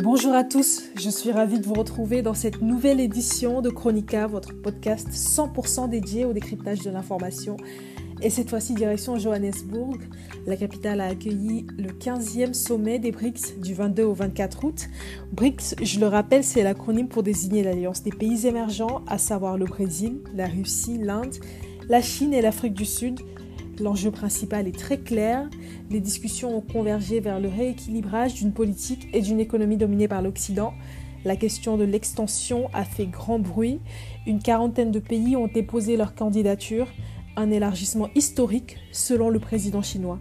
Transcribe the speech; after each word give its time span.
Bonjour 0.00 0.32
à 0.32 0.44
tous, 0.44 0.84
je 0.94 1.10
suis 1.10 1.32
ravie 1.32 1.58
de 1.58 1.66
vous 1.66 1.74
retrouver 1.74 2.22
dans 2.22 2.32
cette 2.32 2.62
nouvelle 2.62 3.00
édition 3.00 3.62
de 3.62 3.68
Chronica, 3.68 4.28
votre 4.28 4.54
podcast 4.54 5.08
100% 5.10 5.88
dédié 5.88 6.24
au 6.24 6.32
décryptage 6.32 6.82
de 6.82 6.90
l'information. 6.90 7.56
Et 8.22 8.30
cette 8.30 8.48
fois-ci, 8.48 8.74
direction 8.74 9.16
Johannesburg. 9.16 9.98
La 10.46 10.56
capitale 10.56 11.00
a 11.00 11.06
accueilli 11.06 11.66
le 11.76 11.88
15e 11.88 12.54
sommet 12.54 13.00
des 13.00 13.10
BRICS 13.10 13.58
du 13.60 13.74
22 13.74 14.04
au 14.04 14.14
24 14.14 14.64
août. 14.64 14.88
BRICS, 15.32 15.74
je 15.82 15.98
le 15.98 16.06
rappelle, 16.06 16.44
c'est 16.44 16.62
l'acronyme 16.62 17.08
pour 17.08 17.24
désigner 17.24 17.64
l'alliance 17.64 18.04
des 18.04 18.12
pays 18.12 18.46
émergents, 18.46 19.02
à 19.08 19.18
savoir 19.18 19.58
le 19.58 19.64
Brésil, 19.64 20.20
la 20.32 20.46
Russie, 20.46 20.98
l'Inde, 20.98 21.34
la 21.88 22.00
Chine 22.00 22.32
et 22.32 22.40
l'Afrique 22.40 22.74
du 22.74 22.84
Sud. 22.84 23.18
L'enjeu 23.80 24.10
principal 24.10 24.66
est 24.66 24.76
très 24.76 24.98
clair. 24.98 25.48
Les 25.90 26.00
discussions 26.00 26.56
ont 26.56 26.60
convergé 26.60 27.20
vers 27.20 27.38
le 27.38 27.48
rééquilibrage 27.48 28.34
d'une 28.34 28.52
politique 28.52 29.08
et 29.12 29.20
d'une 29.20 29.38
économie 29.38 29.76
dominée 29.76 30.08
par 30.08 30.20
l'Occident. 30.22 30.74
La 31.24 31.36
question 31.36 31.76
de 31.76 31.84
l'extension 31.84 32.68
a 32.72 32.84
fait 32.84 33.06
grand 33.06 33.38
bruit. 33.38 33.80
Une 34.26 34.40
quarantaine 34.40 34.90
de 34.90 34.98
pays 34.98 35.36
ont 35.36 35.46
déposé 35.46 35.96
leur 35.96 36.14
candidature. 36.14 36.88
Un 37.36 37.50
élargissement 37.50 38.08
historique 38.14 38.78
selon 38.90 39.28
le 39.28 39.38
président 39.38 39.82
chinois. 39.82 40.18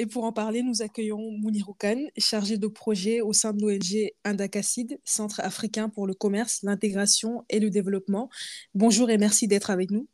Et 0.00 0.06
pour 0.06 0.22
en 0.22 0.32
parler, 0.32 0.62
nous 0.62 0.80
accueillons 0.80 1.32
Mounir 1.32 1.66
Khan, 1.76 2.06
chargé 2.16 2.56
de 2.56 2.68
projet 2.68 3.20
au 3.20 3.32
sein 3.32 3.52
de 3.52 3.60
l'ONG 3.60 4.12
Indacacide, 4.24 5.00
Centre 5.04 5.40
africain 5.40 5.88
pour 5.88 6.06
le 6.06 6.14
commerce, 6.14 6.62
l'intégration 6.62 7.44
et 7.50 7.58
le 7.58 7.68
développement. 7.68 8.30
Bonjour 8.74 9.10
et 9.10 9.18
merci 9.18 9.48
d'être 9.48 9.70
avec 9.70 9.90
nous. 9.90 10.06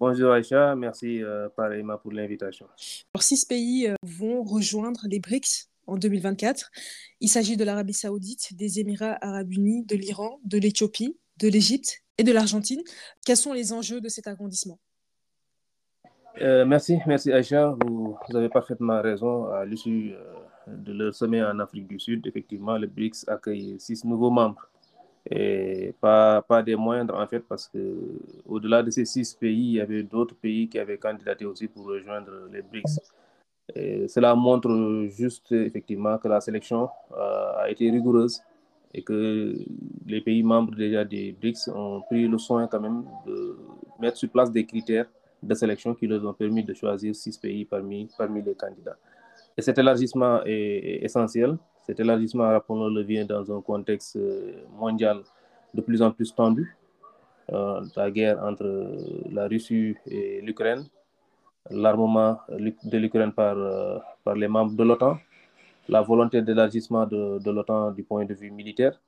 Bonjour 0.00 0.32
Aïcha, 0.32 0.74
merci 0.74 1.22
euh, 1.22 1.48
pareillement 1.56 1.96
pour 1.96 2.10
l'invitation. 2.10 2.66
six 3.20 3.44
pays 3.44 3.86
euh, 3.86 3.94
vont 4.02 4.42
rejoindre 4.42 5.06
les 5.08 5.20
BRICS 5.20 5.70
en 5.86 5.96
2024. 5.96 6.72
Il 7.20 7.28
s'agit 7.28 7.56
de 7.56 7.62
l'Arabie 7.62 7.94
saoudite, 7.94 8.56
des 8.56 8.80
Émirats 8.80 9.16
arabes 9.24 9.52
unis, 9.52 9.84
de 9.84 9.94
l'Iran, 9.94 10.40
de 10.44 10.58
l'Éthiopie, 10.58 11.16
de 11.36 11.46
l'Égypte 11.46 12.02
et 12.18 12.24
de 12.24 12.32
l'Argentine. 12.32 12.82
Quels 13.24 13.36
sont 13.36 13.52
les 13.52 13.72
enjeux 13.72 14.00
de 14.00 14.08
cet 14.08 14.26
agrandissement? 14.26 14.80
Euh, 16.40 16.64
merci, 16.64 16.98
merci 17.06 17.32
Aïcha. 17.32 17.76
Vous, 17.84 18.16
avez 18.34 18.48
parfaitement 18.48 19.00
raison. 19.02 19.46
À 19.52 19.64
l'issue 19.64 20.12
euh, 20.14 20.74
de 20.74 20.92
leur 20.92 21.14
sommet 21.14 21.42
en 21.42 21.58
Afrique 21.58 21.86
du 21.86 21.98
Sud, 21.98 22.26
effectivement, 22.26 22.78
le 22.78 22.86
BRICS 22.86 23.28
accueille 23.28 23.76
six 23.78 24.04
nouveaux 24.04 24.30
membres. 24.30 24.68
Et 25.30 25.94
pas, 26.00 26.42
des 26.64 26.74
moindres, 26.74 27.16
en 27.16 27.26
fait, 27.26 27.40
parce 27.40 27.68
qu'au-delà 27.68 28.82
de 28.82 28.90
ces 28.90 29.04
six 29.04 29.34
pays, 29.34 29.56
il 29.56 29.72
y 29.74 29.80
avait 29.80 30.02
d'autres 30.02 30.34
pays 30.34 30.68
qui 30.68 30.78
avaient 30.78 30.98
candidaté 30.98 31.44
aussi 31.44 31.68
pour 31.68 31.86
rejoindre 31.86 32.32
les 32.52 32.62
BRICS. 32.62 32.98
Cela 34.08 34.34
montre 34.34 35.06
juste, 35.10 35.52
effectivement, 35.52 36.18
que 36.18 36.28
la 36.28 36.40
sélection 36.40 36.88
euh, 37.16 37.62
a 37.62 37.70
été 37.70 37.88
rigoureuse 37.90 38.42
et 38.92 39.02
que 39.02 39.54
les 40.06 40.20
pays 40.20 40.42
membres 40.42 40.74
déjà 40.74 41.04
des 41.04 41.32
BRICS 41.32 41.68
ont 41.68 42.02
pris 42.02 42.26
le 42.26 42.38
soin 42.38 42.66
quand 42.66 42.80
même 42.80 43.04
de 43.26 43.56
mettre 44.00 44.16
sur 44.16 44.28
place 44.28 44.50
des 44.50 44.66
critères 44.66 45.06
de 45.42 45.54
sélection 45.54 45.94
qui 45.94 46.06
leur 46.06 46.24
ont 46.24 46.32
permis 46.32 46.62
de 46.62 46.72
choisir 46.74 47.14
six 47.14 47.36
pays 47.38 47.64
parmi, 47.64 48.08
parmi 48.16 48.42
les 48.42 48.54
candidats. 48.54 48.96
Et 49.56 49.62
cet 49.62 49.78
élargissement 49.78 50.40
est, 50.44 51.04
essentiel. 51.04 51.56
Cet 51.86 52.00
élargissement, 52.00 52.44
rappelons-le, 52.44 53.02
vient 53.02 53.24
dans 53.24 53.50
un 53.56 53.60
contexte 53.60 54.16
euh, 54.16 54.64
mondial 54.78 55.22
de 55.74 55.80
plus 55.80 56.00
en 56.00 56.10
plus 56.12 56.34
tendu. 56.34 56.76
Euh, 57.52 57.80
la 57.96 58.10
guerre 58.10 58.38
entre 58.42 58.96
la 59.30 59.48
Russie 59.48 59.96
et 60.06 60.40
l'Ukraine, 60.40 60.84
l'armement 61.70 62.38
de 62.48 62.98
l'Ukraine 62.98 63.32
par, 63.32 63.58
euh, 63.58 63.98
par 64.22 64.36
les 64.36 64.48
membres 64.48 64.74
de 64.76 64.84
l'OTAN, 64.84 65.18
la 65.88 66.02
volonté 66.02 66.40
d'élargissement 66.40 67.04
de 67.06 67.50
l'OTAN 67.50 67.90
du 67.90 68.04
point 68.04 68.24
de 68.24 68.34
vue 68.34 68.50
militaire 68.52 68.98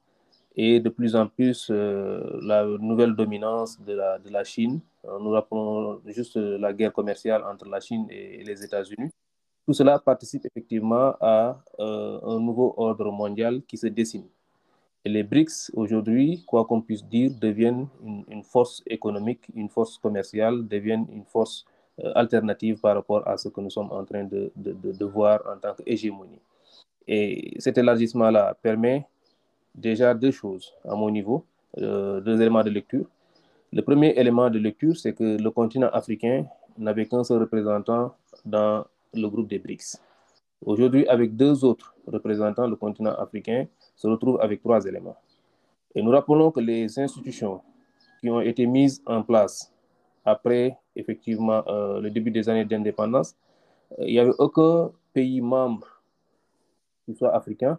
et 0.57 0.81
de 0.81 0.89
plus 0.89 1.17
en 1.17 1.27
plus 1.27 1.71
la 1.71 2.65
nouvelle 2.65 3.15
dominance 3.15 3.81
de 3.81 3.95
la, 3.95 4.19
de 4.19 4.31
la 4.31 4.45
Chine 4.45 4.81
euh, 5.07 5.19
nous 5.19 5.31
rappelons 5.31 6.01
juste 6.07 6.37
la 6.37 6.73
guerre 6.73 6.93
commerciale 6.93 7.43
entre 7.45 7.69
la 7.69 7.81
Chine 7.81 8.07
et 8.11 8.43
les 8.45 8.65
États-Unis. 8.65 9.11
Tout 9.67 9.73
cela 9.73 9.99
participe 9.99 10.45
effectivement 10.47 11.15
à 11.21 11.63
euh, 11.79 12.21
un 12.23 12.39
nouveau 12.41 12.75
ordre 12.77 13.11
mondial 13.11 13.63
qui 13.67 13.77
se 13.77 13.87
dessine. 13.87 14.27
Et 15.05 15.11
les 15.11 15.23
BRICS, 15.23 15.71
aujourd'hui, 15.75 16.45
quoi 16.47 16.65
qu'on 16.65 16.81
puisse 16.81 17.05
dire, 17.05 17.31
deviennent 17.39 17.87
une, 18.29 18.43
force 18.43 18.83
économique, 18.87 19.51
une 19.55 19.69
force 19.69 19.99
commerciale, 19.99 20.67
deviennent 20.67 21.07
une 21.13 21.25
force 21.25 21.67
euh, 22.03 22.13
alternative 22.15 22.81
par 22.81 22.95
rapport 22.95 23.27
à 23.29 23.37
ce 23.37 23.49
que 23.49 23.61
nous 23.61 23.71
sommes 23.71 23.91
en 23.93 24.05
train 24.05 24.25
de, 24.25 24.51
de, 24.57 24.73
de 24.73 25.05
voir 25.05 25.41
en 25.47 25.59
tant 25.59 25.75
qu'hégémonie. 25.75 26.41
Et 27.07 27.55
cet 27.59 27.77
élargissement-là 27.77 28.57
permet 28.63 29.07
déjà 29.75 30.15
deux 30.15 30.31
choses 30.31 30.73
à 30.85 30.95
mon 30.95 31.11
niveau, 31.11 31.45
deux 31.77 32.41
éléments 32.41 32.63
de 32.63 32.71
lecture. 32.71 33.07
Le 33.73 33.83
premier 33.83 34.11
élément 34.17 34.49
de 34.51 34.59
lecture, 34.59 34.97
c'est 34.97 35.15
que 35.15 35.37
le 35.43 35.51
continent 35.51 35.89
africain 35.93 36.45
n'avait 36.79 37.07
qu'un 37.07 37.25
seul 37.25 37.41
représentant 37.41 38.15
dans 38.45 38.85
le 39.13 39.29
groupe 39.29 39.49
des 39.49 39.59
BRICS. 39.59 39.99
Aujourd'hui, 40.65 41.07
avec 41.09 41.37
deux 41.37 41.65
autres 41.65 41.95
représentants, 42.07 42.67
le 42.67 42.77
continent 42.77 43.15
africain 43.15 43.67
se 43.97 44.07
retrouve 44.07 44.41
avec 44.41 44.63
trois 44.63 44.85
éléments. 44.85 45.17
Et 45.95 46.03
nous 46.03 46.11
rappelons 46.11 46.51
que 46.51 46.61
les 46.61 46.99
institutions 46.99 47.61
qui 48.21 48.31
ont 48.31 48.41
été 48.41 48.67
mises 48.67 49.03
en 49.07 49.23
place 49.23 49.73
après 50.25 50.79
effectivement 50.97 51.63
euh, 51.69 52.01
le 52.01 52.11
début 52.11 52.31
des 52.31 52.49
années 52.49 52.65
d'indépendance, 52.65 53.37
euh, 53.99 54.05
il 54.07 54.15
n'y 54.15 54.19
avait 54.19 54.33
aucun 54.39 54.91
pays 55.13 55.41
membre 55.41 56.03
qui 57.05 57.15
soit 57.15 57.35
africain, 57.35 57.79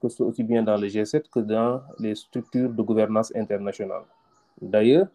que 0.00 0.08
ce 0.08 0.16
soit 0.16 0.26
aussi 0.26 0.42
bien 0.42 0.62
dans 0.62 0.76
le 0.76 0.88
G7 0.88 1.28
que 1.30 1.40
dans 1.40 1.82
les 1.98 2.14
structures 2.14 2.70
de 2.70 2.82
gouvernance 2.82 3.34
internationale. 3.34 4.02
D'ailleurs, 4.60 5.08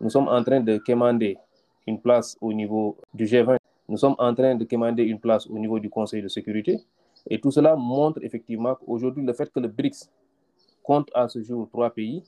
nous 0.00 0.10
sommes 0.10 0.28
en 0.28 0.42
train 0.42 0.60
de 0.60 0.78
commander 0.78 1.38
une 1.86 2.00
place 2.00 2.36
au 2.40 2.52
niveau 2.52 2.96
du 3.14 3.24
G20. 3.24 3.56
Nous 3.88 3.96
sommes 3.96 4.16
en 4.18 4.34
train 4.34 4.54
de 4.54 4.64
commander 4.64 5.04
une 5.04 5.20
place 5.20 5.46
au 5.46 5.58
niveau 5.58 5.78
du 5.78 5.88
Conseil 5.88 6.22
de 6.22 6.28
sécurité. 6.28 6.80
Et 7.28 7.40
tout 7.40 7.50
cela 7.50 7.76
montre 7.76 8.20
effectivement 8.22 8.74
qu'aujourd'hui, 8.74 9.24
le 9.24 9.32
fait 9.32 9.50
que 9.52 9.60
le 9.60 9.68
BRICS 9.68 10.10
compte 10.82 11.10
à 11.14 11.28
ce 11.28 11.42
jour 11.42 11.68
trois 11.70 11.90
pays 11.90 12.22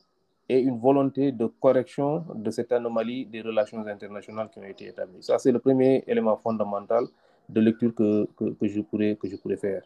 est 0.48 0.60
une 0.62 0.78
volonté 0.78 1.30
de 1.30 1.46
correction 1.46 2.24
de 2.34 2.50
cette 2.50 2.72
anomalie 2.72 3.26
des 3.26 3.42
relations 3.42 3.86
internationales 3.86 4.48
qui 4.50 4.58
ont 4.58 4.64
été 4.64 4.88
établies. 4.88 5.22
Ça, 5.22 5.38
c'est 5.38 5.52
le 5.52 5.58
premier 5.58 6.02
élément 6.06 6.36
fondamental 6.36 7.04
de 7.48 7.60
lecture 7.60 7.94
que, 7.94 8.26
que, 8.36 8.66
je, 8.66 8.80
pourrais, 8.80 9.16
que 9.16 9.28
je 9.28 9.36
pourrais 9.36 9.56
faire. 9.56 9.82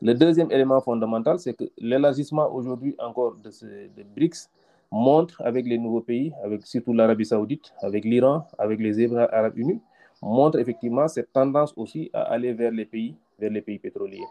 Le 0.00 0.14
deuxième 0.14 0.50
élément 0.52 0.80
fondamental, 0.80 1.40
c'est 1.40 1.54
que 1.54 1.64
l'élargissement 1.76 2.48
aujourd'hui 2.54 2.94
encore 3.00 3.34
de, 3.42 3.50
ce, 3.50 3.66
BRICS 4.14 4.48
montre 4.92 5.42
avec 5.44 5.66
les 5.66 5.76
nouveaux 5.76 6.00
pays, 6.00 6.32
avec 6.44 6.64
surtout 6.64 6.92
l'Arabie 6.92 7.26
saoudite, 7.26 7.72
avec 7.80 8.04
l'Iran, 8.04 8.46
avec 8.58 8.78
les 8.78 9.00
Émirats 9.00 9.28
arabes 9.34 9.58
unis, 9.58 9.80
montre 10.22 10.58
effectivement 10.60 11.08
cette 11.08 11.32
tendance 11.32 11.74
aussi 11.76 12.10
à 12.12 12.22
aller 12.22 12.52
vers 12.52 12.70
les 12.70 12.84
pays, 12.84 13.16
vers 13.40 13.50
les 13.50 13.60
pays 13.60 13.78
pétroliers. 13.78 14.22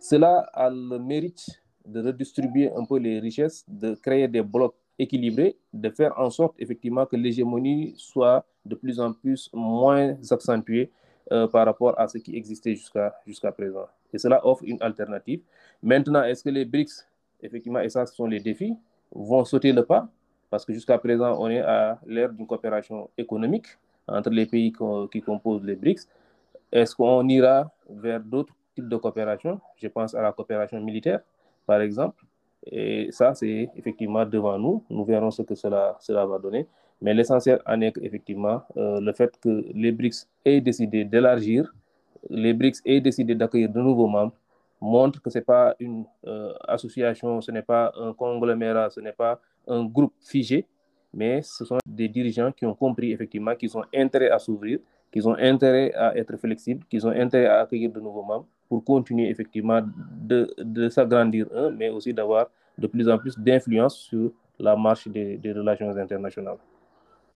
Cela 0.00 0.40
a 0.52 0.68
le 0.68 0.98
mérite 0.98 1.62
de 1.86 2.02
redistribuer 2.02 2.72
un 2.72 2.84
peu 2.84 2.98
les 2.98 3.20
richesses, 3.20 3.64
de 3.68 3.94
créer 3.94 4.26
des 4.26 4.42
blocs 4.42 4.74
équilibrés, 4.98 5.56
de 5.72 5.88
faire 5.90 6.18
en 6.18 6.30
sorte 6.30 6.56
effectivement 6.58 7.06
que 7.06 7.14
l'hégémonie 7.16 7.94
soit 7.96 8.44
de 8.64 8.74
plus 8.74 8.98
en 8.98 9.12
plus 9.12 9.48
moins 9.52 10.16
accentuée 10.30 10.90
euh, 11.30 11.46
par 11.46 11.66
rapport 11.66 11.98
à 11.98 12.08
ce 12.08 12.18
qui 12.18 12.36
existait 12.36 12.74
jusqu'à 12.74 13.52
présent. 13.52 13.86
Et 14.12 14.18
cela 14.18 14.44
offre 14.46 14.64
une 14.64 14.78
alternative. 14.80 15.40
Maintenant, 15.82 16.22
est-ce 16.22 16.44
que 16.44 16.50
les 16.50 16.64
BRICS, 16.64 17.06
effectivement, 17.42 17.80
et 17.80 17.88
ça, 17.88 18.06
ce 18.06 18.14
sont 18.14 18.26
les 18.26 18.40
défis, 18.40 18.74
vont 19.14 19.44
sauter 19.44 19.72
le 19.72 19.84
pas, 19.84 20.08
parce 20.50 20.64
que 20.64 20.72
jusqu'à 20.72 20.98
présent, 20.98 21.36
on 21.38 21.48
est 21.48 21.60
à 21.60 21.98
l'ère 22.06 22.30
d'une 22.30 22.46
coopération 22.46 23.08
économique 23.16 23.66
entre 24.06 24.30
les 24.30 24.46
pays 24.46 24.72
qui 25.10 25.20
composent 25.22 25.64
les 25.64 25.76
BRICS. 25.76 26.08
Est-ce 26.70 26.94
qu'on 26.94 27.26
ira 27.28 27.70
vers 27.88 28.20
d'autres 28.20 28.54
types 28.74 28.88
de 28.88 28.96
coopération? 28.96 29.60
Je 29.76 29.88
pense 29.88 30.14
à 30.14 30.22
la 30.22 30.32
coopération 30.32 30.80
militaire, 30.80 31.20
par 31.66 31.80
exemple. 31.80 32.24
Et 32.66 33.10
ça, 33.10 33.34
c'est 33.34 33.70
effectivement 33.76 34.24
devant 34.24 34.58
nous. 34.58 34.84
Nous 34.88 35.04
verrons 35.04 35.30
ce 35.30 35.42
que 35.42 35.54
cela, 35.54 35.96
cela 36.00 36.24
va 36.26 36.38
donner. 36.38 36.66
Mais 37.00 37.14
l'essentiel 37.14 37.60
en 37.66 37.80
est 37.80 37.96
effectivement 37.98 38.62
euh, 38.76 39.00
le 39.00 39.12
fait 39.12 39.36
que 39.40 39.64
les 39.74 39.90
BRICS 39.90 40.28
aient 40.44 40.60
décidé 40.60 41.04
d'élargir, 41.04 41.74
les 42.30 42.52
BRICS 42.52 42.80
aient 42.84 43.00
décidé 43.00 43.34
d'accueillir 43.34 43.68
de 43.68 43.80
nouveaux 43.80 44.06
membres 44.06 44.34
montre 44.80 45.22
que 45.22 45.30
ce 45.30 45.38
n'est 45.38 45.44
pas 45.44 45.74
une 45.78 46.04
euh, 46.26 46.52
association, 46.66 47.40
ce 47.40 47.50
n'est 47.52 47.62
pas 47.62 47.92
un 47.96 48.12
conglomérat, 48.12 48.90
ce 48.90 49.00
n'est 49.00 49.12
pas 49.12 49.40
un 49.68 49.84
groupe 49.84 50.14
figé, 50.20 50.66
mais 51.14 51.40
ce 51.42 51.64
sont 51.64 51.78
des 51.86 52.08
dirigeants 52.08 52.50
qui 52.52 52.66
ont 52.66 52.74
compris 52.74 53.12
effectivement 53.12 53.54
qu'ils 53.54 53.76
ont 53.76 53.84
intérêt 53.94 54.30
à 54.30 54.38
s'ouvrir, 54.38 54.80
qu'ils 55.12 55.28
ont 55.28 55.36
intérêt 55.38 55.92
à 55.94 56.16
être 56.16 56.36
flexibles, 56.36 56.84
qu'ils 56.90 57.06
ont 57.06 57.10
intérêt 57.10 57.46
à 57.46 57.60
accueillir 57.60 57.92
de 57.92 58.00
nouveaux 58.00 58.24
membres 58.24 58.46
pour 58.68 58.84
continuer 58.84 59.28
effectivement 59.28 59.80
de, 60.20 60.52
de 60.58 60.88
s'agrandir, 60.88 61.46
mais 61.76 61.90
aussi 61.90 62.12
d'avoir 62.12 62.48
de 62.78 62.86
plus 62.86 63.08
en 63.08 63.18
plus 63.18 63.38
d'influence 63.38 63.96
sur 63.98 64.32
la 64.58 64.74
marche 64.74 65.06
des, 65.08 65.36
des 65.36 65.52
relations 65.52 65.90
internationales. 65.96 66.56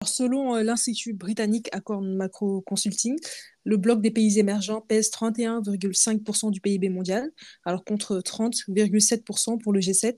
Selon 0.09 0.57
l'Institut 0.57 1.15
britannique 1.15 1.69
Accord 1.73 2.03
Macro 2.03 2.61
Consulting, 2.63 3.17
le 3.65 3.77
bloc 3.77 4.01
des 4.01 4.11
pays 4.11 4.39
émergents 4.39 4.81
pèse 4.81 5.11
31,5% 5.11 6.51
du 6.51 6.61
PIB 6.61 6.89
mondial, 6.89 7.31
alors 7.65 7.85
contre 7.85 8.19
30,7% 8.19 9.59
pour 9.59 9.73
le 9.73 9.81
G7, 9.81 10.17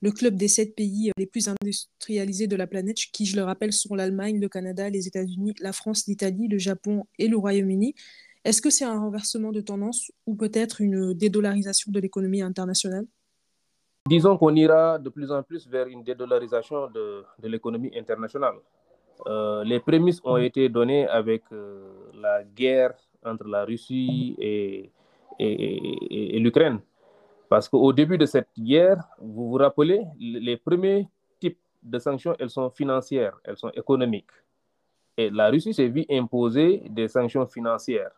le 0.00 0.12
club 0.12 0.36
des 0.36 0.48
sept 0.48 0.74
pays 0.76 1.10
les 1.16 1.26
plus 1.26 1.48
industrialisés 1.48 2.46
de 2.46 2.56
la 2.56 2.66
planète, 2.66 2.98
qui, 3.12 3.26
je 3.26 3.36
le 3.36 3.42
rappelle, 3.42 3.72
sont 3.72 3.94
l'Allemagne, 3.94 4.40
le 4.40 4.48
Canada, 4.48 4.88
les 4.90 5.08
États-Unis, 5.08 5.54
la 5.60 5.72
France, 5.72 6.06
l'Italie, 6.06 6.48
le 6.48 6.58
Japon 6.58 7.04
et 7.18 7.28
le 7.28 7.36
Royaume-Uni. 7.36 7.94
Est-ce 8.44 8.62
que 8.62 8.70
c'est 8.70 8.84
un 8.84 8.98
renversement 8.98 9.50
de 9.50 9.60
tendance 9.60 10.12
ou 10.26 10.36
peut-être 10.36 10.80
une 10.80 11.14
dédollarisation 11.14 11.90
de 11.90 12.00
l'économie 12.00 12.42
internationale? 12.42 13.06
Disons 14.08 14.38
qu'on 14.38 14.54
ira 14.54 14.98
de 14.98 15.10
plus 15.10 15.30
en 15.32 15.42
plus 15.42 15.68
vers 15.68 15.88
une 15.88 16.02
dédollarisation 16.02 16.88
de, 16.88 17.24
de 17.40 17.48
l'économie 17.48 17.90
internationale. 17.98 18.56
Euh, 19.26 19.64
les 19.64 19.80
prémices 19.80 20.20
ont 20.24 20.36
été 20.36 20.68
données 20.68 21.06
avec 21.08 21.42
euh, 21.52 21.88
la 22.14 22.44
guerre 22.44 22.94
entre 23.24 23.46
la 23.48 23.64
Russie 23.64 24.36
et, 24.38 24.90
et, 25.38 26.36
et 26.36 26.38
l'Ukraine. 26.38 26.80
Parce 27.48 27.68
qu'au 27.68 27.92
début 27.92 28.18
de 28.18 28.26
cette 28.26 28.48
guerre, 28.58 29.02
vous 29.18 29.48
vous 29.50 29.56
rappelez, 29.56 30.04
les 30.18 30.56
premiers 30.56 31.08
types 31.40 31.58
de 31.82 31.98
sanctions, 31.98 32.34
elles 32.38 32.50
sont 32.50 32.70
financières, 32.70 33.38
elles 33.42 33.56
sont 33.56 33.70
économiques. 33.70 34.30
Et 35.16 35.30
la 35.30 35.48
Russie 35.48 35.74
s'est 35.74 35.88
vue 35.88 36.04
imposer 36.10 36.82
des 36.90 37.08
sanctions 37.08 37.46
financières. 37.46 38.12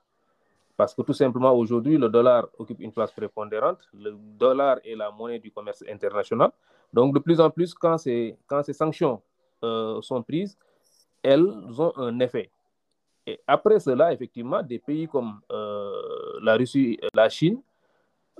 Parce 0.77 0.95
que 0.95 1.03
tout 1.03 1.13
simplement, 1.13 1.53
aujourd'hui, 1.53 1.97
le 1.97 2.09
dollar 2.09 2.49
occupe 2.59 2.81
une 2.81 2.93
place 2.93 3.13
prépondérante. 3.13 3.79
Le 3.95 4.17
dollar 4.39 4.79
est 4.85 4.97
la 4.97 5.11
monnaie 5.11 5.39
du 5.39 5.51
commerce 5.51 5.85
international. 5.89 6.51
Donc, 6.93 7.15
de 7.15 7.19
plus 7.21 7.39
en 7.41 7.51
plus, 7.51 7.73
quand 7.75 7.99
ces, 7.99 8.37
quand 8.47 8.63
ces 8.63 8.73
sanctions 8.73 9.23
euh, 9.63 10.01
sont 10.03 10.23
prises, 10.23 10.59
elles 11.23 11.53
ont 11.79 11.93
un 11.97 12.19
effet. 12.21 12.51
Et 13.27 13.41
après 13.47 13.81
cela, 13.81 14.13
effectivement, 14.13 14.63
des 14.63 14.79
pays 14.79 15.07
comme 15.07 15.41
euh, 15.53 15.93
la 16.43 16.57
Russie 16.57 16.99
la 17.15 17.29
Chine 17.29 17.61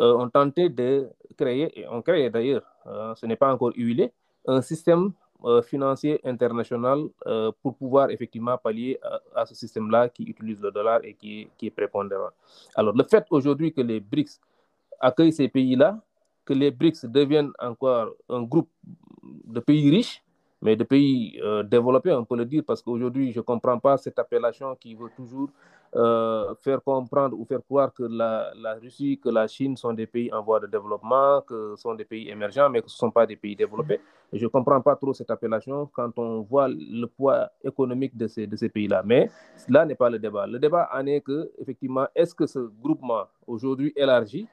euh, 0.01 0.15
ont 0.15 0.31
tenté 0.31 0.71
de 0.71 1.11
créer, 1.37 1.79
et 1.79 1.87
ont 1.87 2.01
créé 2.01 2.31
d'ailleurs, 2.31 2.63
euh, 2.87 3.15
ce 3.15 3.27
n'est 3.27 3.37
pas 3.37 3.53
encore 3.53 3.73
huilé, 3.77 4.13
un 4.47 4.63
système 4.63 5.13
euh, 5.45 5.61
financier 5.61 6.19
international 6.25 7.01
pour 7.63 7.77
pouvoir 7.77 8.11
effectivement 8.11 8.57
pallier 8.57 8.99
à, 9.35 9.45
ce 9.45 9.55
système-là 9.55 10.09
qui 10.09 10.23
utilise 10.25 10.61
le 10.61 10.71
dollar 10.71 11.01
et 11.05 11.13
qui 11.15 11.51
est 11.61 11.71
prépondérant. 11.71 12.31
Alors, 12.75 12.95
le 12.97 13.05
fait 13.05 13.27
aujourd'hui 13.31 13.73
que 13.75 13.83
les 13.83 14.01
BRICS 14.01 14.41
accueillent 15.01 15.33
ces 15.33 15.49
pays-là, 15.49 16.01
que 16.47 16.55
les 16.55 16.71
BRICS 16.71 17.05
deviennent 17.05 17.53
encore 17.59 18.15
un 18.31 18.43
groupe 18.43 18.71
de 19.23 19.61
pays 19.61 19.91
riches, 19.91 20.23
mais 20.63 20.77
de 20.77 20.85
pays 20.85 21.41
euh, 21.43 21.63
développés, 21.63 22.13
on 22.13 22.25
peut 22.25 22.37
le 22.37 22.45
dire, 22.45 22.63
parce 22.67 22.83
qu'aujourd'hui, 22.83 23.33
je 23.33 23.39
ne 23.39 23.43
comprends 23.45 23.79
pas 23.79 23.97
cette 23.97 24.19
appellation 24.19 24.75
qui 24.77 24.95
veut 24.95 25.11
toujours 25.17 25.49
euh, 25.97 26.55
faire 26.61 26.83
comprendre 26.83 27.37
ou 27.39 27.45
faire 27.45 27.61
croire 27.65 27.93
que 27.93 28.05
la, 28.05 28.53
la, 28.55 28.75
Russie, 28.75 29.19
que 29.23 29.29
la 29.29 29.49
Chine 29.49 29.77
sont 29.77 29.93
des 29.93 30.07
pays 30.07 30.33
en 30.33 30.43
voie 30.43 30.61
de 30.61 30.67
développement, 30.67 31.41
que 31.41 31.75
sont 31.77 31.95
des 31.95 32.05
pays 32.05 32.29
émergents, 32.29 32.69
mais 32.71 32.81
que 32.83 32.89
ce 32.89 32.95
ne 32.97 32.99
sont 32.99 33.11
pas 33.11 33.27
des 33.27 33.37
pays 33.37 33.57
développés. 33.57 34.01
Et 34.33 34.39
je 34.39 34.45
ne 34.45 34.49
comprends 34.49 34.81
pas 34.81 34.95
trop 34.97 35.13
cette 35.13 35.31
appellation 35.31 35.89
quand 35.93 36.17
on 36.19 36.43
voit 36.43 36.69
le 36.69 37.07
poids 37.07 37.49
économique 37.65 38.17
de 38.17 38.29
ces, 38.29 38.47
de 38.47 38.55
ces 38.55 38.69
pays-là. 38.69 39.03
Mais 39.05 39.31
là 39.69 39.85
n'est 39.85 39.97
pas 39.97 40.11
le 40.11 40.19
débat. 40.19 40.47
Le 40.47 40.59
débat 40.59 40.89
en 40.95 41.05
est 41.07 41.23
que, 41.23 41.51
effectivement, 41.59 42.07
est-ce 42.15 42.35
que 42.35 42.47
ce 42.47 42.61
groupement, 42.81 43.25
aujourd'hui 43.47 43.93
élargi, 43.97 44.47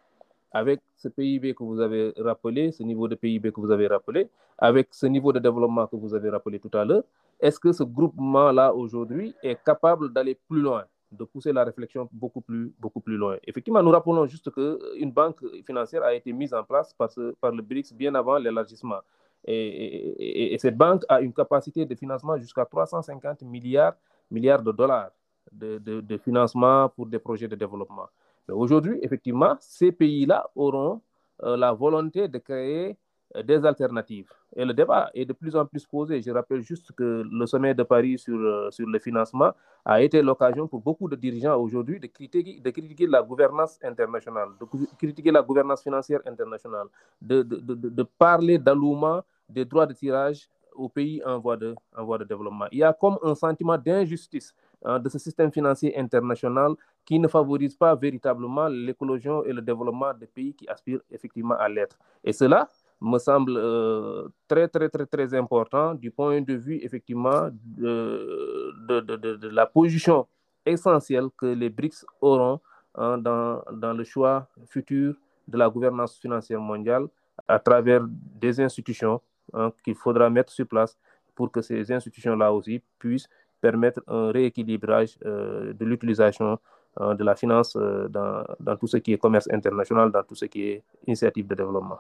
avec 0.52 0.80
ce 0.96 1.08
PIB 1.08 1.54
que 1.54 1.64
vous 1.64 1.80
avez 1.80 2.14
rappelé, 2.18 2.72
ce 2.72 2.84
niveau 2.84 3.08
de 3.08 3.16
PIB 3.16 3.52
que 3.52 3.60
vous 3.60 3.72
avez 3.72 3.88
rappelé, 3.88 4.30
avec 4.58 4.88
ce 4.92 5.06
niveau 5.06 5.32
de 5.34 5.40
développement 5.40 5.88
que 5.88 5.96
vous 5.96 6.14
avez 6.14 6.30
rappelé 6.30 6.60
tout 6.60 6.76
à 6.78 6.86
l'heure, 6.86 7.04
est-ce 7.40 7.60
que 7.60 7.72
ce 7.72 7.84
groupement-là 7.84 8.74
aujourd'hui 8.74 9.36
est 9.44 9.62
capable 9.64 10.12
d'aller 10.12 10.36
plus 10.50 10.62
loin 10.62 10.86
de 11.12 11.24
pousser 11.24 11.54
la 11.54 11.64
réflexion 11.64 12.10
beaucoup 12.12 12.42
plus, 12.42 12.74
beaucoup 12.80 13.00
plus 13.00 13.18
loin? 13.18 13.38
Effectivement, 13.46 13.84
nous 13.84 13.92
rappelons 13.92 14.26
juste 14.26 14.50
qu'une 14.52 15.12
banque 15.12 15.40
financière 15.66 16.04
a 16.04 16.14
été 16.14 16.34
mise 16.34 16.54
en 16.54 16.64
place 16.64 16.94
par, 16.94 17.10
le 17.18 17.62
BRICS 17.62 17.94
bien 17.94 18.16
avant 18.16 18.38
l'élargissement. 18.38 19.00
Et, 19.46 19.54
et, 19.54 20.54
et, 20.54 20.58
cette 20.58 20.76
banque 20.76 21.04
a 21.08 21.22
une 21.22 21.32
capacité 21.32 21.86
de 21.86 21.96
financement 21.96 22.38
jusqu'à 22.38 22.66
350 22.66 23.44
milliards, 23.44 23.94
de 24.32 24.72
dollars 24.72 25.12
de, 25.52 26.18
financement 26.18 26.90
pour 26.90 27.06
des 27.06 27.20
projets 27.20 27.48
de 27.48 27.56
développement. 27.56 28.08
Aujourd'hui, 28.50 29.00
effectivement, 29.02 29.56
ces 29.60 29.92
pays-là 29.92 30.50
auront 30.56 31.02
euh, 31.44 31.58
la 31.58 31.74
volonté 31.74 32.28
de 32.28 32.38
créer 32.38 32.98
des 33.44 33.66
alternatives. 33.66 34.32
Et 34.56 34.64
le 34.66 34.74
débat 34.74 35.10
est 35.14 35.26
de 35.26 35.34
plus 35.34 35.56
en 35.56 35.66
plus 35.66 35.86
posé. 35.86 36.22
Je 36.22 36.32
rappelle 36.32 36.62
juste 36.62 36.92
que 36.94 37.24
le 37.30 37.46
sommet 37.46 37.74
de 37.74 37.84
Paris 37.84 38.18
sur, 38.18 38.38
euh, 38.38 38.72
sur 38.72 38.88
le 38.88 39.00
financement 39.00 39.52
a 39.86 40.02
été 40.02 40.22
l'occasion 40.22 40.68
pour 40.68 40.82
beaucoup 40.82 41.08
de 41.08 41.16
dirigeants 41.16 41.56
aujourd'hui 41.58 42.00
de 42.00 42.08
critiquer, 42.08 43.08
la 43.08 43.22
gouvernance 43.22 43.78
internationale, 43.84 44.50
de 44.60 44.66
critiquer 44.98 45.32
la 45.32 45.42
gouvernance 45.42 45.84
financière 45.84 46.22
internationale, 46.26 46.88
de, 47.22 47.42
de, 47.44 47.60
de, 47.60 48.04
parler 48.04 48.58
d'allouement 48.58 49.22
des 49.50 49.66
droits 49.66 49.86
de 49.86 49.94
tirage 49.94 50.48
aux 50.76 50.90
pays 50.90 51.22
en 51.26 51.40
voie, 51.40 51.58
de, 51.58 51.76
en 51.96 52.06
voie 52.06 52.18
de 52.18 52.24
développement. 52.24 52.66
Il 52.72 52.80
y 52.80 52.84
a 52.84 52.94
comme 52.94 53.18
un 53.24 53.36
sentiment 53.36 53.78
d'injustice 53.78 54.54
de 54.86 55.10
ce 55.10 55.18
système 55.18 55.52
financier 55.52 55.98
international 55.98 56.74
qui 57.04 57.20
ne 57.20 57.28
favorise 57.28 57.76
pas 57.76 57.96
véritablement 57.96 58.68
l'écologie 58.68 59.30
et 59.46 59.54
le 59.54 59.62
développement 59.62 60.14
des 60.14 60.28
pays 60.28 60.54
qui 60.54 60.68
aspirent 60.68 61.02
effectivement 61.12 61.56
à 61.56 61.68
l'être. 61.68 61.98
Et 62.24 62.34
cela, 62.34 62.68
me 63.00 63.20
semble 63.20 63.54
euh, 63.58 64.28
très, 64.48 64.68
très, 64.68 64.90
très, 64.90 65.06
très 65.06 65.34
important 65.34 65.94
du 65.94 66.12
point 66.12 66.42
de 66.42 66.54
vue, 66.56 66.80
effectivement, 66.82 67.50
de, 67.52 68.74
de, 68.88 69.00
de, 69.02 69.36
de 69.36 69.48
la 69.50 69.66
position 69.66 70.28
essentielle 70.66 71.28
que 71.38 71.46
les 71.46 71.70
BRICS 71.70 72.06
auront 72.22 72.60
hein, 72.96 73.18
dans, 73.18 73.62
dans 73.72 73.94
le 73.94 74.04
choix 74.04 74.48
futur 74.66 75.16
de 75.48 75.58
la 75.58 75.70
gouvernance 75.70 76.18
financière 76.18 76.60
mondiale 76.60 77.08
à 77.48 77.60
travers 77.60 78.02
des 78.10 78.60
institutions 78.60 79.22
hein, 79.54 79.72
qu'il 79.84 79.96
faudra 79.96 80.30
mettre 80.30 80.52
sur 80.52 80.68
place 80.68 80.98
pour 81.36 81.52
que 81.52 81.62
ces 81.62 81.92
institutions-là 81.92 82.52
aussi 82.52 82.82
puissent 82.98 83.30
permettre 83.62 84.02
un 84.08 84.32
rééquilibrage 84.32 85.18
euh, 85.26 85.74
de 85.74 85.86
l'utilisation 85.86 86.58
euh, 87.00 87.14
de 87.14 87.24
la 87.24 87.36
finance 87.36 87.76
euh, 87.76 88.08
dans, 88.08 88.44
dans 88.60 88.76
tout 88.76 88.88
ce 88.88 88.98
qui 88.98 89.14
est 89.14 89.18
commerce 89.18 89.48
international, 89.52 90.12
dans 90.12 90.24
tout 90.24 90.36
ce 90.36 90.46
qui 90.46 90.64
est 90.64 90.84
initiative 91.06 91.48
de 91.48 91.56
développement. 91.56 92.00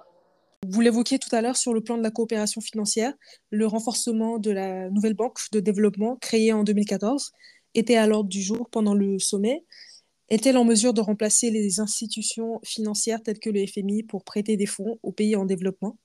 Vous 0.67 0.81
l'évoquiez 0.81 1.19
tout 1.19 1.33
à 1.35 1.41
l'heure 1.41 1.55
sur 1.55 1.73
le 1.73 1.81
plan 1.81 1.97
de 1.97 2.03
la 2.03 2.09
coopération 2.09 2.61
financière, 2.61 3.13
le 3.51 3.67
renforcement 3.67 4.39
de 4.39 4.49
la 4.49 4.89
nouvelle 4.89 5.13
banque 5.13 5.37
de 5.51 5.59
développement 5.59 6.15
créée 6.15 6.51
en 6.51 6.63
2014 6.63 7.31
était 7.75 7.95
à 7.95 8.07
l'ordre 8.07 8.29
du 8.29 8.41
jour 8.41 8.67
pendant 8.71 8.95
le 8.95 9.19
sommet. 9.19 9.63
Est-elle 10.29 10.57
en 10.57 10.65
mesure 10.65 10.93
de 10.93 11.01
remplacer 11.01 11.51
les 11.51 11.79
institutions 11.79 12.59
financières 12.63 13.21
telles 13.21 13.39
que 13.39 13.49
le 13.51 13.65
FMI 13.65 14.03
pour 14.03 14.23
prêter 14.23 14.57
des 14.57 14.65
fonds 14.65 14.97
aux 15.03 15.11
pays 15.11 15.35
en 15.35 15.45
développement? 15.45 15.97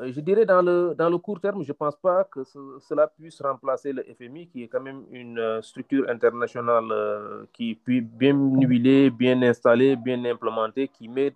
Je 0.00 0.20
dirais 0.20 0.46
dans 0.46 0.62
le, 0.62 0.94
dans 0.96 1.10
le 1.10 1.18
court 1.18 1.40
terme, 1.40 1.62
je 1.64 1.70
ne 1.70 1.74
pense 1.74 1.96
pas 1.96 2.22
que 2.24 2.44
ce, 2.44 2.58
cela 2.80 3.08
puisse 3.08 3.40
remplacer 3.42 3.92
le 3.92 4.04
FMI, 4.04 4.46
qui 4.46 4.62
est 4.62 4.68
quand 4.68 4.80
même 4.80 5.02
une 5.10 5.60
structure 5.60 6.08
internationale 6.08 6.84
euh, 6.92 7.44
qui 7.52 7.72
est 7.72 8.00
bien 8.00 8.32
huilée, 8.32 9.10
bien 9.10 9.42
installée, 9.42 9.96
bien 9.96 10.24
implémentée, 10.24 10.86
qui, 10.86 11.08
met, 11.08 11.34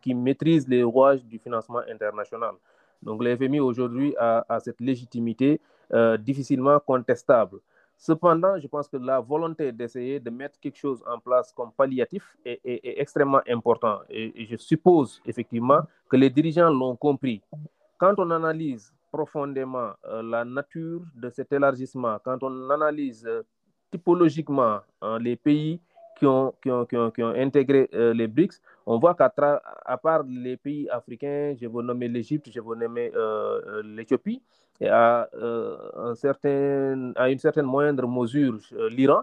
qui, 0.00 0.14
maîtrise 0.14 0.66
les 0.66 0.82
rouages 0.82 1.22
du 1.24 1.38
financement 1.38 1.80
international. 1.90 2.54
Donc 3.02 3.22
le 3.22 3.36
FMI 3.36 3.60
aujourd'hui 3.60 4.14
a, 4.18 4.58
cette 4.60 4.80
légitimité 4.80 5.60
euh, 5.92 6.16
difficilement 6.16 6.80
contestable. 6.80 7.58
Cependant, 7.98 8.58
je 8.58 8.68
pense 8.68 8.88
que 8.88 8.96
la 8.96 9.20
volonté 9.20 9.70
d'essayer 9.72 10.18
de 10.18 10.30
mettre 10.30 10.58
quelque 10.60 10.78
chose 10.78 11.02
en 11.06 11.18
place 11.18 11.52
comme 11.52 11.72
palliatif 11.72 12.36
est 12.44 12.60
extrêmement 12.98 13.40
important. 13.48 13.98
Et, 14.08 14.42
et 14.42 14.46
je 14.46 14.56
suppose 14.56 15.20
effectivement 15.26 15.80
que 16.08 16.16
les 16.16 16.30
dirigeants 16.30 16.70
l'ont 16.70 16.94
compris 16.94 17.42
quand 17.98 18.14
on 18.18 18.30
analyse 18.30 18.92
profondément 19.12 19.90
euh, 20.06 20.22
la 20.22 20.44
nature 20.44 21.02
de 21.14 21.30
cet 21.30 21.52
élargissement, 21.52 22.18
quand 22.24 22.42
on 22.42 22.70
analyse 22.70 23.26
euh, 23.26 23.42
typologiquement 23.90 24.80
euh, 25.02 25.18
les 25.18 25.36
pays 25.36 25.80
qui 26.18 26.26
ont, 26.26 26.52
qui 26.62 26.70
ont, 26.70 26.84
qui 26.84 27.22
ont, 27.22 27.34
intégré 27.34 27.88
euh, 27.94 28.12
les 28.12 28.26
BRICS, 28.26 28.60
on 28.86 28.98
voit 28.98 29.14
qu'à 29.14 29.30
part 29.30 30.22
les 30.24 30.56
pays 30.56 30.88
africains, 30.90 31.54
je 31.60 31.66
vais 31.66 31.82
nommer 31.82 32.08
l'Égypte, 32.08 32.50
je 32.52 32.60
vais 32.60 32.76
nommer 32.76 33.12
euh, 33.14 33.82
l'Éthiopie, 33.84 34.42
et 34.80 34.88
à, 34.88 35.28
une 35.34 36.14
certaine 37.38 37.66
moindre 37.66 38.06
mesure 38.06 38.58
l'Iran, 38.90 39.22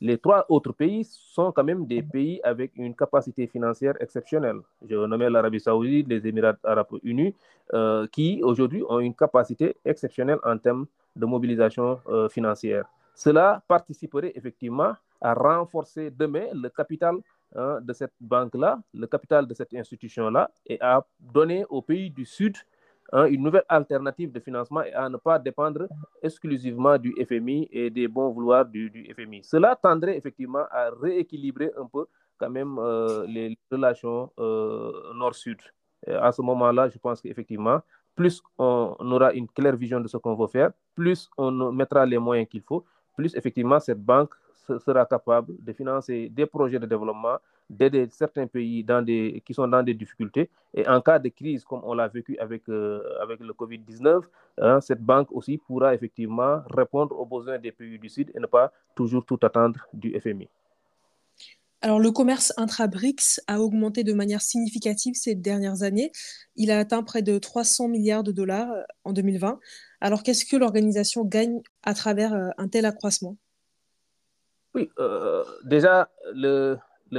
les 0.00 0.18
trois 0.18 0.44
autres 0.48 0.72
pays 0.72 1.04
sont 1.04 1.52
quand 1.52 1.64
même 1.64 1.86
des 1.86 2.02
pays 2.02 2.40
avec 2.44 2.72
une 2.76 2.94
capacité 2.94 3.46
financière 3.46 3.94
exceptionnelle. 4.00 4.60
Je 4.86 4.94
nommer 4.94 5.30
l'Arabie 5.30 5.60
saoudite, 5.60 6.08
les 6.08 6.26
Émirats 6.26 6.56
arabes 6.64 6.98
unis, 7.02 7.34
euh, 7.72 8.06
qui 8.08 8.40
aujourd'hui 8.42 8.82
ont 8.88 9.00
une 9.00 9.14
capacité 9.14 9.76
exceptionnelle 9.84 10.38
en 10.44 10.58
termes 10.58 10.86
de 11.14 11.24
mobilisation 11.26 11.98
euh, 12.08 12.28
financière. 12.28 12.84
Cela 13.14 13.62
participerait 13.66 14.32
effectivement 14.34 14.92
à 15.20 15.32
renforcer 15.32 16.10
demain 16.10 16.46
le 16.52 16.68
capital 16.68 17.16
hein, 17.54 17.80
de 17.80 17.92
cette 17.94 18.12
banque-là, 18.20 18.78
le 18.92 19.06
capital 19.06 19.46
de 19.46 19.54
cette 19.54 19.72
institution-là, 19.72 20.50
et 20.66 20.78
à 20.82 21.02
donner 21.18 21.64
aux 21.70 21.80
pays 21.80 22.10
du 22.10 22.26
Sud 22.26 22.56
hein, 23.12 23.26
une 23.26 23.42
nouvelle 23.42 23.64
alternative 23.68 24.32
de 24.32 24.40
financement 24.40 24.82
et 24.82 24.92
à 24.92 25.08
ne 25.08 25.16
pas 25.16 25.38
dépendre 25.38 25.86
exclusivement 26.22 26.98
du 26.98 27.14
FMI 27.26 27.68
et 27.70 27.90
des 27.90 28.08
bons 28.08 28.30
vouloirs 28.30 28.64
du, 28.64 28.90
FMI. 29.14 29.42
Cela 29.44 29.76
tendrait 29.76 30.16
effectivement 30.16 30.64
à 30.70 30.90
rééquilibrer 30.90 31.72
un 31.76 31.86
peu 31.86 32.06
quand 32.38 32.50
même 32.50 32.76
euh, 32.78 33.26
les 33.26 33.58
relations 33.70 34.30
euh, 34.38 34.92
nord-sud. 35.14 35.58
À 36.06 36.30
ce 36.30 36.42
moment-là, 36.42 36.88
je 36.88 36.98
pense 36.98 37.20
qu'effectivement, 37.20 37.80
plus 38.14 38.42
on 38.58 38.96
aura 39.00 39.32
une 39.32 39.48
claire 39.48 39.76
vision 39.76 40.00
de 40.00 40.08
ce 40.08 40.16
qu'on 40.16 40.34
veut 40.34 40.46
faire, 40.46 40.70
plus 40.94 41.28
on 41.36 41.72
mettra 41.72 42.04
les 42.06 42.18
moyens 42.18 42.48
qu'il 42.48 42.62
faut, 42.62 42.84
plus 43.16 43.34
effectivement 43.34 43.80
cette 43.80 44.02
banque 44.02 44.34
sera 44.78 45.06
capable 45.06 45.54
de 45.58 45.72
financer 45.72 46.28
des 46.28 46.46
projets 46.46 46.78
de 46.78 46.86
développement, 46.86 47.38
d'aider 47.68 48.06
certains 48.10 48.46
pays 48.46 48.84
dans 48.84 49.02
des, 49.02 49.42
qui 49.44 49.54
sont 49.54 49.68
dans 49.68 49.82
des 49.82 49.94
difficultés. 49.94 50.50
Et 50.74 50.86
en 50.88 51.00
cas 51.00 51.18
de 51.18 51.28
crise, 51.28 51.64
comme 51.64 51.80
on 51.84 51.94
l'a 51.94 52.08
vécu 52.08 52.38
avec, 52.38 52.68
euh, 52.68 53.02
avec 53.20 53.40
le 53.40 53.52
Covid-19, 53.52 54.22
hein, 54.58 54.80
cette 54.80 55.02
banque 55.02 55.28
aussi 55.32 55.58
pourra 55.58 55.94
effectivement 55.94 56.62
répondre 56.70 57.18
aux 57.18 57.26
besoins 57.26 57.58
des 57.58 57.72
pays 57.72 57.98
du 57.98 58.08
Sud 58.08 58.30
et 58.34 58.40
ne 58.40 58.46
pas 58.46 58.72
toujours 58.94 59.24
tout 59.24 59.38
attendre 59.42 59.86
du 59.92 60.18
FMI. 60.20 60.48
Alors, 61.82 62.00
le 62.00 62.10
commerce 62.10 62.52
intra-BRICS 62.56 63.42
a 63.46 63.60
augmenté 63.60 64.02
de 64.02 64.12
manière 64.14 64.40
significative 64.40 65.14
ces 65.14 65.34
dernières 65.34 65.82
années. 65.82 66.10
Il 66.56 66.70
a 66.70 66.78
atteint 66.78 67.02
près 67.02 67.22
de 67.22 67.38
300 67.38 67.88
milliards 67.88 68.24
de 68.24 68.32
dollars 68.32 68.70
euh, 68.72 68.82
en 69.04 69.12
2020. 69.12 69.60
Alors, 70.00 70.22
qu'est-ce 70.22 70.46
que 70.46 70.56
l'organisation 70.56 71.24
gagne 71.24 71.60
à 71.82 71.94
travers 71.94 72.32
euh, 72.32 72.48
un 72.58 72.68
tel 72.68 72.86
accroissement? 72.86 73.36
Oui, 74.76 74.90
euh, 74.98 75.42
déjà, 75.64 76.08
le, 76.34 76.76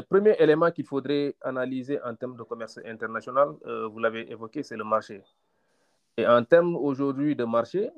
premier 0.09 0.35
élément 0.39 0.69
qu'il 0.71 0.85
faudrait 0.85 1.35
analyser 1.41 1.99
en 2.03 2.13
termes 2.15 2.37
de 2.37 2.43
commerce 2.43 2.79
international, 2.85 3.49
euh, 3.65 3.87
vous 3.87 3.99
l'avez 3.99 4.31
évoqué, 4.31 4.61
c'est 4.61 4.77
le 4.77 4.83
marché. 4.83 5.23
Et 6.17 6.25
en 6.27 6.43
termes 6.43 6.75
aujourd'hui 6.75 7.35
de 7.35 7.43
marché, 7.43 7.89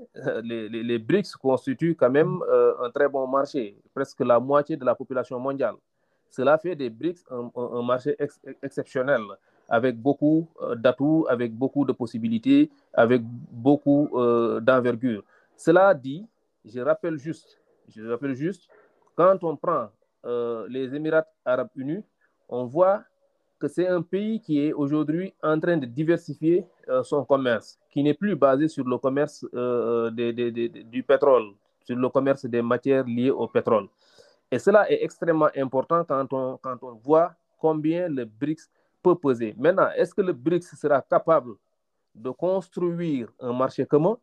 les, 0.44 0.70
les, 0.70 0.84
les, 0.84 0.98
BRICS 0.98 1.36
constituent 1.36 1.96
quand 1.96 2.10
même 2.10 2.42
un 2.82 2.90
très 2.90 3.08
bon 3.08 3.28
marché, 3.28 3.76
presque 3.94 4.22
la 4.22 4.40
moitié 4.40 4.76
de 4.78 4.86
la 4.86 4.96
population 4.96 5.40
mondiale. 5.40 5.76
Cela 6.30 6.58
fait 6.58 6.76
des 6.76 6.90
BRICS 6.90 7.24
un, 7.30 7.82
marché 7.82 8.16
ex 8.20 8.40
exceptionnel, 8.62 9.22
avec 9.68 9.98
beaucoup 9.98 10.48
euh, 10.62 10.76
d'atouts, 10.76 11.26
avec 11.30 11.54
beaucoup 11.54 11.86
de 11.86 11.92
possibilités, 11.92 12.70
avec 12.94 13.22
beaucoup 13.24 14.10
euh, 14.14 14.60
d'envergure. 14.60 15.24
Cela 15.56 15.94
dit, 15.94 16.26
je 16.66 16.80
rappelle 16.80 17.18
juste, 17.18 17.60
je 17.88 18.04
rappelle 18.04 18.36
juste, 18.36 18.70
quand 19.20 19.44
on 19.44 19.58
prend 19.58 19.90
euh, 20.26 20.66
les 20.70 20.96
Émirats 20.96 21.26
arabes 21.44 21.72
unis, 21.76 22.02
on 22.48 22.64
voit 22.64 23.04
que 23.60 23.68
c'est 23.68 23.86
un 23.86 24.02
pays 24.02 24.40
qui 24.40 24.66
est 24.66 24.72
aujourd'hui 24.72 25.34
en 25.44 25.60
train 25.60 25.76
de 25.76 25.86
diversifier 25.86 26.66
euh, 26.88 27.04
son 27.04 27.26
commerce, 27.26 27.78
qui 27.92 28.02
n'est 28.02 28.14
plus 28.14 28.38
basé 28.38 28.70
sur 28.70 28.86
le 28.86 28.98
commerce 28.98 29.46
euh, 29.54 30.10
du 30.10 31.04
pétrole, 31.04 31.52
sur 31.84 31.98
le 31.98 32.08
commerce 32.08 32.46
des 32.46 32.62
matières 32.62 33.04
liées 33.04 33.30
au 33.30 33.46
pétrole. 33.50 33.90
Et 34.50 34.58
cela 34.58 34.90
est 34.90 35.04
extrêmement 35.04 35.50
important 35.54 36.06
quand 36.06 36.34
on 36.82 36.94
voit 37.04 37.34
combien 37.58 38.08
le 38.08 38.24
BRICS 38.24 38.70
peut 39.04 39.16
peser. 39.16 39.54
Maintenant, 39.58 39.90
est-ce 39.98 40.14
que 40.14 40.22
le 40.22 40.32
BRICS 40.32 40.78
sera 40.80 41.02
capable 41.02 41.56
de 42.16 42.30
construire 42.30 43.28
un 43.42 43.52
marché 43.52 43.86
commun, 43.86 44.18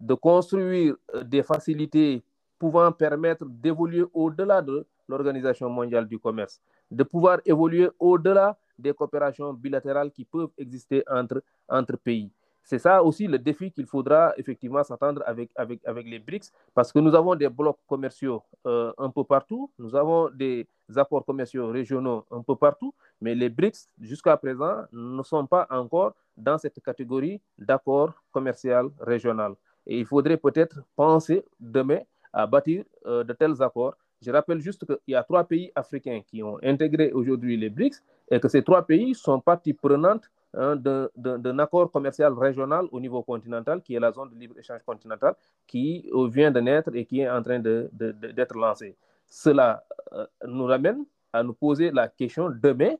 de 0.00 0.14
construire 0.14 0.94
des 1.24 1.42
facilités 1.42 2.22
pouvant 2.58 2.90
permettre 2.92 3.44
d'évoluer 3.46 4.04
au-delà 4.12 4.62
de 4.62 4.86
l'Organisation 5.08 5.68
mondiale 5.68 6.06
du 6.06 6.18
commerce, 6.18 6.60
de 6.90 7.02
pouvoir 7.02 7.38
évoluer 7.44 7.88
au-delà 7.98 8.56
des 8.78 8.92
coopérations 8.92 9.52
bilatérales 9.52 10.10
qui 10.10 10.24
peuvent 10.24 10.50
exister 10.58 11.02
entre, 11.08 11.42
entre 11.68 11.96
pays. 11.96 12.30
C'est 12.66 12.80
ça 12.80 13.00
aussi 13.00 13.28
le 13.28 13.38
défi 13.38 13.70
qu'il 13.70 13.86
faudra 13.86 14.32
effectivement 14.36 14.82
s'attendre 14.82 15.22
avec, 15.24 15.50
avec, 15.54 16.06
les 16.06 16.18
BRICS, 16.18 16.50
parce 16.74 16.92
que 16.92 16.98
nous 16.98 17.14
avons 17.14 17.36
des 17.36 17.48
blocs 17.48 17.78
commerciaux 17.86 18.42
euh, 18.66 18.92
un 18.98 19.08
peu 19.08 19.22
partout, 19.22 19.70
nous 19.78 19.94
avons 19.94 20.30
des 20.30 20.66
accords 20.96 21.24
commerciaux 21.24 21.68
régionaux 21.68 22.24
un 22.28 22.42
peu 22.42 22.56
partout, 22.56 22.92
mais 23.20 23.36
les 23.36 23.48
BRICS, 23.50 23.88
jusqu'à 24.00 24.36
présent, 24.36 24.82
ne 24.92 25.22
sont 25.22 25.46
pas 25.46 25.68
encore 25.70 26.14
dans 26.36 26.58
cette 26.58 26.82
catégorie 26.82 27.40
d'accords 27.56 28.14
commerciaux 28.32 28.90
régionaux. 28.98 29.56
Et 29.86 30.00
il 30.00 30.04
faudrait 30.04 30.36
peut-être 30.36 30.80
penser 30.96 31.44
demain 31.60 32.00
à 32.36 32.46
bâtir 32.46 32.84
euh, 33.06 33.24
de 33.24 33.32
tels 33.32 33.62
accords. 33.62 33.96
Je 34.20 34.30
rappelle 34.30 34.60
juste 34.60 34.84
qu'il 34.86 34.98
y 35.08 35.14
a 35.14 35.22
trois 35.22 35.44
pays 35.44 35.72
africains 35.74 36.20
qui 36.26 36.42
ont 36.42 36.58
intégré 36.62 37.10
aujourd'hui 37.12 37.56
les 37.56 37.70
BRICS 37.70 38.02
et 38.30 38.38
que 38.38 38.48
ces 38.48 38.62
trois 38.62 38.82
pays 38.86 39.14
sont 39.14 39.40
partie 39.40 39.72
prenante 39.72 40.30
hein, 40.54 40.76
d'un 40.76 41.58
accord 41.58 41.90
commercial 41.90 42.32
régional 42.34 42.86
au 42.92 43.00
niveau 43.00 43.22
continental, 43.22 43.82
qui 43.82 43.94
est 43.94 44.00
la 44.00 44.12
zone 44.12 44.30
de 44.30 44.38
libre-échange 44.38 44.82
continental, 44.84 45.34
qui 45.66 46.10
vient 46.30 46.50
de 46.50 46.60
naître 46.60 46.90
et 46.94 47.04
qui 47.04 47.20
est 47.20 47.30
en 47.30 47.42
train 47.42 47.58
d'être 47.58 47.90
de, 47.92 48.12
de, 48.12 48.58
lancé. 48.58 48.96
Cela 49.26 49.82
euh, 50.12 50.26
nous 50.46 50.64
ramène 50.64 51.04
à 51.32 51.42
nous 51.42 51.54
poser 51.54 51.90
la 51.90 52.08
question 52.08 52.50
demain, 52.50 52.94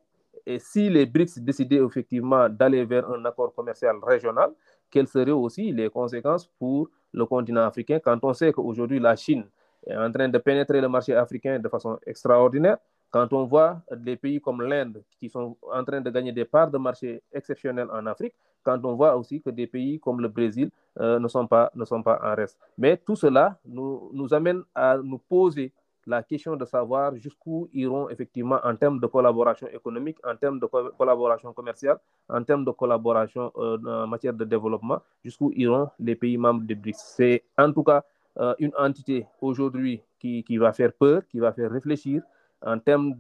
et 0.45 0.59
si 0.59 0.89
les 0.91 1.07
BRICS 1.07 1.39
décidaient 1.39 1.83
effectivement 1.83 2.49
d'aller 2.49 2.85
vers 2.85 3.09
un 3.11 3.25
accord 3.25 3.55
commercial 3.55 3.97
régional, 4.03 4.51
quelles 4.91 5.09
seraient 5.09 5.31
aussi 5.31 5.73
les 5.73 5.89
conséquences 5.89 6.47
pour 6.59 6.89
le 7.13 7.25
continent 7.27 7.63
africain 7.65 7.99
quand 7.99 8.19
on 8.23 8.33
sait 8.33 8.53
qu'aujourd'hui 8.53 9.01
la 9.01 9.17
Chine 9.17 9.45
est 9.87 9.97
en 9.97 10.11
train 10.11 10.29
de 10.29 10.39
pénétrer 10.39 10.81
le 10.81 10.89
marché 10.89 11.15
africain 11.15 11.59
de 11.59 11.69
façon 11.69 11.99
extraordinaire, 12.07 12.79
quand 13.11 13.33
on 13.33 13.45
voit 13.45 13.81
des 13.97 14.17
pays 14.17 14.41
comme 14.41 14.63
l'Inde 14.63 15.03
qui 15.19 15.31
sont 15.31 15.57
en 15.63 15.85
train 15.85 16.01
de 16.01 16.11
gagner 16.11 16.33
des 16.33 16.45
parts 16.45 16.71
de 16.71 16.79
marché 16.79 17.23
exceptionnelles 17.33 17.89
en 17.93 18.05
Afrique, 18.07 18.35
quand 18.63 18.85
on 18.85 18.95
voit 18.95 19.17
aussi 19.17 19.41
que 19.41 19.51
des 19.51 19.67
pays 19.69 20.01
comme 20.01 20.21
le 20.21 20.29
Brésil 20.29 20.71
euh, 21.01 21.19
ne, 21.21 21.29
sont 21.29 21.47
pas, 21.47 21.71
ne 21.75 21.85
sont 21.85 22.03
pas 22.03 22.21
en 22.23 22.35
reste. 22.35 22.59
Mais 22.77 22.97
tout 22.97 23.15
cela 23.15 23.59
nous, 23.65 24.11
nous 24.13 24.35
amène 24.35 24.63
à 24.75 24.99
nous 24.99 25.19
poser 25.19 25.73
la 26.07 26.23
question 26.23 26.57
de 26.57 26.65
savoir 26.65 27.15
jusqu'où 27.17 27.69
iront 27.73 28.09
effectivement 28.09 28.59
en 28.65 28.77
termes 28.77 29.01
de 29.01 29.07
collaboration 29.07 29.67
économique, 29.69 30.19
en 30.25 30.37
termes 30.37 30.61
de 30.61 30.67
co 30.67 30.91
collaboration 30.97 31.53
commerciale, 31.53 31.99
en 32.29 32.43
termes 32.45 32.65
de 32.65 32.71
collaboration 32.71 33.53
euh, 33.57 34.05
en 34.05 34.07
matière 34.07 34.35
de 34.35 34.45
développement, 34.45 35.01
jusqu'où 35.25 35.53
iront 35.57 35.89
les 35.99 36.15
pays 36.15 36.39
membres 36.39 36.65
des 36.65 36.75
BRICS. 36.75 36.99
C'est 37.17 37.45
en 37.59 37.73
tout 37.73 37.83
cas 37.83 38.05
euh, 38.39 38.55
une 38.59 38.73
entité 38.79 39.27
aujourd'hui 39.41 40.01
qui, 40.19 40.45
qui, 40.45 40.57
va 40.59 40.73
faire 40.73 40.93
peur, 40.93 41.23
qui 41.29 41.41
va 41.41 41.53
faire 41.53 41.71
réfléchir 41.71 42.23
en 42.63 42.79
termes 42.79 43.15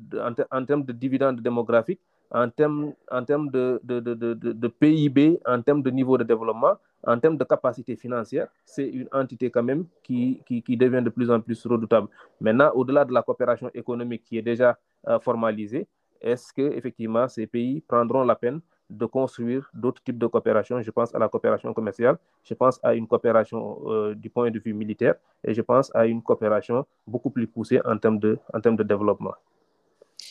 en 0.50 0.64
termes 0.64 0.84
de 0.84 0.92
dividendes 0.92 1.40
démographiques, 1.40 2.00
en 2.30 2.50
termes, 2.50 2.92
en 3.10 3.24
termes 3.24 3.50
de, 3.50 3.80
de, 3.84 4.00
de, 4.00 4.14
de, 4.34 4.68
PIB, 4.68 5.40
en 5.46 5.62
termes 5.62 5.82
de 5.82 5.90
niveau 5.90 6.18
de 6.18 6.24
développement, 6.24 6.74
en 7.06 7.18
termes 7.18 7.36
de 7.36 7.44
capacité 7.44 7.96
financière, 7.96 8.48
c'est 8.64 8.88
une 8.88 9.08
entité 9.12 9.50
quand 9.50 9.62
même 9.62 9.86
qui, 10.02 10.42
qui, 10.46 10.62
qui, 10.62 10.76
devient 10.76 11.02
de 11.02 11.10
plus 11.10 11.30
en 11.30 11.40
plus 11.40 11.64
redoutable. 11.66 12.08
Maintenant, 12.40 12.70
au-delà 12.74 13.04
de 13.04 13.12
la 13.12 13.22
coopération 13.22 13.70
économique 13.74 14.24
qui 14.24 14.38
est 14.38 14.42
déjà 14.42 14.76
euh, 15.06 15.18
formalisée, 15.20 15.86
est-ce 16.20 16.52
que 16.52 16.62
effectivement 16.62 17.28
ces 17.28 17.46
pays 17.46 17.80
prendront 17.80 18.24
la 18.24 18.34
peine 18.34 18.60
de 18.88 19.06
construire 19.06 19.68
d'autres 19.74 20.02
types 20.02 20.18
de 20.18 20.26
coopération 20.26 20.80
Je 20.80 20.90
pense 20.90 21.14
à 21.14 21.18
la 21.18 21.28
coopération 21.28 21.72
commerciale, 21.74 22.18
je 22.44 22.54
pense 22.54 22.80
à 22.82 22.94
une 22.94 23.06
coopération 23.06 23.78
euh, 23.86 24.14
du 24.14 24.30
point 24.30 24.50
de 24.50 24.58
vue 24.58 24.74
militaire 24.74 25.14
et 25.44 25.54
je 25.54 25.62
pense 25.62 25.94
à 25.94 26.06
une 26.06 26.22
coopération 26.22 26.86
beaucoup 27.06 27.30
plus 27.30 27.46
poussée 27.46 27.80
en 27.84 27.98
termes 27.98 28.18
de, 28.18 28.38
en 28.52 28.60
termes 28.60 28.76
de 28.76 28.84
développement. 28.84 29.34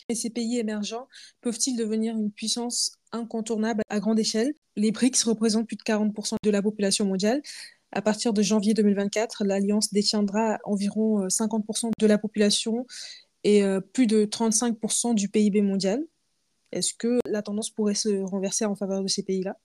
Et 0.08 0.14
ces 0.14 0.30
pays 0.30 0.58
émergents 0.58 1.08
peuvent-ils 1.40 1.76
devenir 1.76 2.16
une 2.16 2.30
puissance 2.30 2.96
incontournable 3.10 3.82
à 3.88 3.98
grande 3.98 4.20
échelle? 4.20 4.54
Les 4.76 4.92
BRICS 4.92 5.24
représentent 5.24 5.66
plus 5.66 5.76
de 5.76 5.82
40% 5.82 6.36
de 6.42 6.50
la 6.50 6.62
population 6.62 7.04
mondiale. 7.04 7.42
À 7.90 8.02
partir 8.02 8.32
de 8.32 8.40
janvier 8.40 8.72
2024, 8.72 9.44
l'Alliance 9.44 9.92
détiendra 9.92 10.58
environ 10.64 11.26
50% 11.26 11.90
de 11.98 12.06
la 12.06 12.18
population 12.18 12.86
et 13.42 13.64
plus 13.92 14.06
de 14.06 14.24
35% 14.24 15.14
du 15.14 15.28
PIB 15.28 15.62
mondial. 15.62 16.04
Est-ce 16.70 16.94
que 16.94 17.18
la 17.24 17.42
tendance 17.42 17.70
pourrait 17.70 17.94
se 17.94 18.22
renverser 18.22 18.64
en 18.64 18.76
faveur 18.76 19.02
de 19.02 19.08
ces 19.08 19.24
pays-là? 19.24 19.56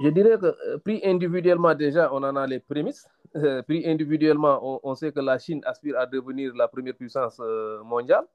Je 0.00 0.08
dirais 0.08 0.38
que 0.38 0.76
pris 0.78 1.00
individuellement 1.04 1.74
déjà, 1.74 2.12
on 2.12 2.22
en 2.22 2.36
a 2.36 2.46
les 2.46 2.58
prémices. 2.60 3.06
Euh, 3.36 3.62
pris 3.62 3.88
individuellement, 3.88 4.80
on, 4.86 4.94
sait 4.94 5.12
que 5.12 5.20
la 5.20 5.38
Chine 5.38 5.62
aspire 5.64 5.98
à 5.98 6.06
devenir 6.06 6.54
la 6.54 6.68
première 6.68 6.94
puissance 6.94 7.38
euh, 7.40 7.82
mondiale. 7.82 8.26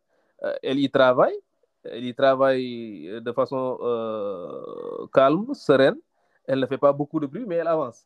Elle 0.61 0.79
y 0.79 0.89
travaille, 0.89 1.37
elle 1.83 2.05
y 2.05 2.13
travaille 2.13 3.21
de 3.21 3.31
façon 3.31 3.77
euh, 3.81 5.07
calme, 5.13 5.53
sereine. 5.53 5.97
Elle 6.45 6.59
ne 6.59 6.65
fait 6.65 6.77
pas 6.77 6.93
beaucoup 6.93 7.19
de 7.19 7.27
bruit, 7.27 7.45
mais 7.45 7.55
elle 7.55 7.67
avance. 7.67 8.05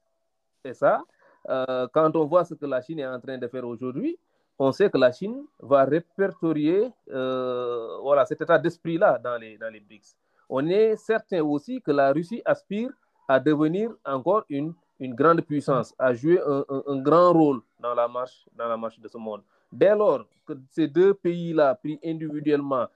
Et 0.64 0.74
ça, 0.74 1.04
euh, 1.50 1.88
quand 1.94 2.16
on 2.16 2.26
voit 2.26 2.46
ce 2.46 2.54
que 2.54 2.66
la 2.66 2.82
Chine 2.82 3.00
est 3.00 3.08
en 3.08 3.20
train 3.20 3.38
de 3.38 3.48
faire 3.48 3.66
aujourd'hui, 3.66 4.18
on 4.60 4.72
sait 4.72 4.90
que 4.90 4.98
la 4.98 5.12
Chine 5.12 5.44
va 5.60 5.86
répertorier 5.86 6.92
euh, 7.10 7.98
voilà, 8.02 8.26
cet 8.26 8.42
état 8.42 8.60
d'esprit-là 8.60 9.18
dans 9.18 9.38
les, 9.38 9.58
dans 9.58 9.72
les 9.72 9.80
BRICS. 9.80 10.16
On 10.50 10.68
est 10.68 10.96
certain 10.98 11.42
aussi 11.42 11.82
que 11.82 11.92
la 11.92 12.12
Russie 12.12 12.42
aspire 12.46 12.92
à 13.28 13.40
devenir 13.40 13.92
encore 14.06 14.44
une, 14.50 14.74
une 15.00 15.16
grande 15.16 15.42
puissance, 15.42 15.96
à 15.98 16.14
jouer 16.14 16.40
un, 16.46 16.66
un, 16.70 16.84
un 16.88 17.02
grand 17.02 17.32
rôle 17.34 17.62
dans 17.80 17.96
la 17.96 18.08
marche, 18.08 18.46
dans 18.56 18.68
la 18.68 18.78
marche 18.78 19.00
de 19.00 19.08
ce 19.08 19.18
monde. 19.18 19.42
Dès 19.72 19.96
lors 19.96 20.26
que 20.46 20.54
ces 20.70 20.88
deux 20.88 21.14
pays-là, 21.14 21.76
pris 21.76 22.00
individuellement, 22.04 22.88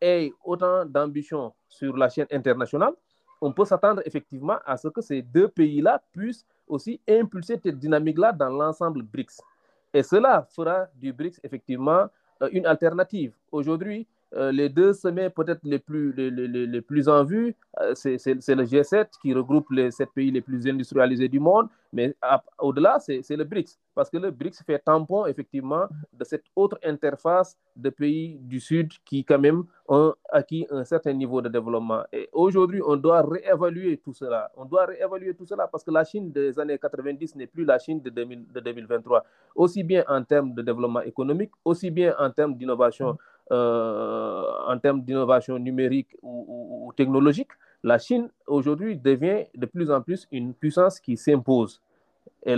aient 0.00 0.32
autant 0.44 0.84
d'ambition 0.84 1.52
sur 1.68 1.96
la 1.96 2.08
chaîne 2.08 2.26
internationale, 2.30 2.94
on 3.40 3.52
peut 3.52 3.64
s'attendre 3.64 4.02
effectivement 4.04 4.58
à 4.64 4.76
ce 4.76 4.88
que 4.88 5.00
ces 5.00 5.22
deux 5.22 5.48
pays-là 5.48 6.02
puissent 6.12 6.46
aussi 6.66 7.00
impulser 7.08 7.58
cette 7.62 7.78
dynamique-là 7.78 8.32
dans 8.32 8.48
l'ensemble 8.48 9.02
BRICS. 9.02 9.40
Et 9.92 10.02
cela 10.02 10.46
fera 10.50 10.86
du 10.94 11.12
BRICS 11.12 11.40
effectivement 11.44 12.06
euh, 12.42 12.48
une 12.52 12.66
alternative. 12.66 13.34
Aujourd'hui, 13.52 14.06
euh, 14.36 14.52
les 14.52 14.68
deux 14.68 14.92
sommets 14.92 15.30
peut-être 15.30 15.60
les 15.64 15.78
plus, 15.78 16.12
les, 16.12 16.30
les, 16.30 16.66
les 16.66 16.80
plus 16.80 17.08
en 17.08 17.24
vue, 17.24 17.54
euh, 17.80 17.94
c'est 17.94 18.26
le 18.26 18.64
G7 18.64 19.06
qui 19.22 19.32
regroupe 19.32 19.70
les 19.70 19.90
sept 19.90 20.10
pays 20.14 20.30
les 20.30 20.40
plus 20.40 20.66
industrialisés 20.66 21.28
du 21.28 21.40
monde, 21.40 21.68
mais 21.92 22.14
au-delà, 22.58 22.98
c'est 22.98 23.22
le 23.30 23.44
BRICS, 23.44 23.78
parce 23.94 24.10
que 24.10 24.16
le 24.16 24.32
BRICS 24.32 24.64
fait 24.66 24.80
tampon 24.80 25.26
effectivement 25.26 25.84
de 26.12 26.24
cette 26.24 26.44
autre 26.56 26.78
interface 26.82 27.56
de 27.76 27.90
pays 27.90 28.36
du 28.40 28.58
Sud 28.58 28.92
qui 29.04 29.24
quand 29.24 29.38
même 29.38 29.64
ont 29.86 30.12
acquis 30.30 30.66
un 30.70 30.84
certain 30.84 31.12
niveau 31.12 31.40
de 31.40 31.48
développement. 31.48 32.02
Et 32.12 32.28
aujourd'hui, 32.32 32.80
on 32.84 32.96
doit 32.96 33.22
réévaluer 33.22 33.98
tout 33.98 34.12
cela. 34.12 34.50
On 34.56 34.64
doit 34.64 34.86
réévaluer 34.86 35.34
tout 35.34 35.46
cela 35.46 35.68
parce 35.68 35.84
que 35.84 35.90
la 35.92 36.04
Chine 36.04 36.32
des 36.32 36.58
années 36.58 36.78
90 36.78 37.36
n'est 37.36 37.46
plus 37.46 37.64
la 37.64 37.78
Chine 37.78 38.00
de, 38.00 38.10
2000, 38.10 38.52
de 38.52 38.60
2023, 38.60 39.24
aussi 39.54 39.84
bien 39.84 40.04
en 40.08 40.22
termes 40.24 40.52
de 40.54 40.62
développement 40.62 41.02
économique, 41.02 41.52
aussi 41.64 41.90
bien 41.90 42.14
en 42.18 42.30
termes 42.30 42.56
d'innovation 42.56 43.16
en 43.50 44.78
termes 44.82 45.02
d'innovation 45.02 45.58
numérique 45.58 46.16
ou, 46.22 46.92
technologique, 46.96 47.50
la 47.82 47.98
Chine 47.98 48.30
aujourd'hui 48.46 48.96
devient 48.96 49.44
de 49.54 49.66
plus 49.66 49.90
en 49.90 50.00
plus 50.00 50.26
une 50.32 50.54
puissance 50.54 50.98
qui 50.98 51.16
s'impose. 51.16 51.82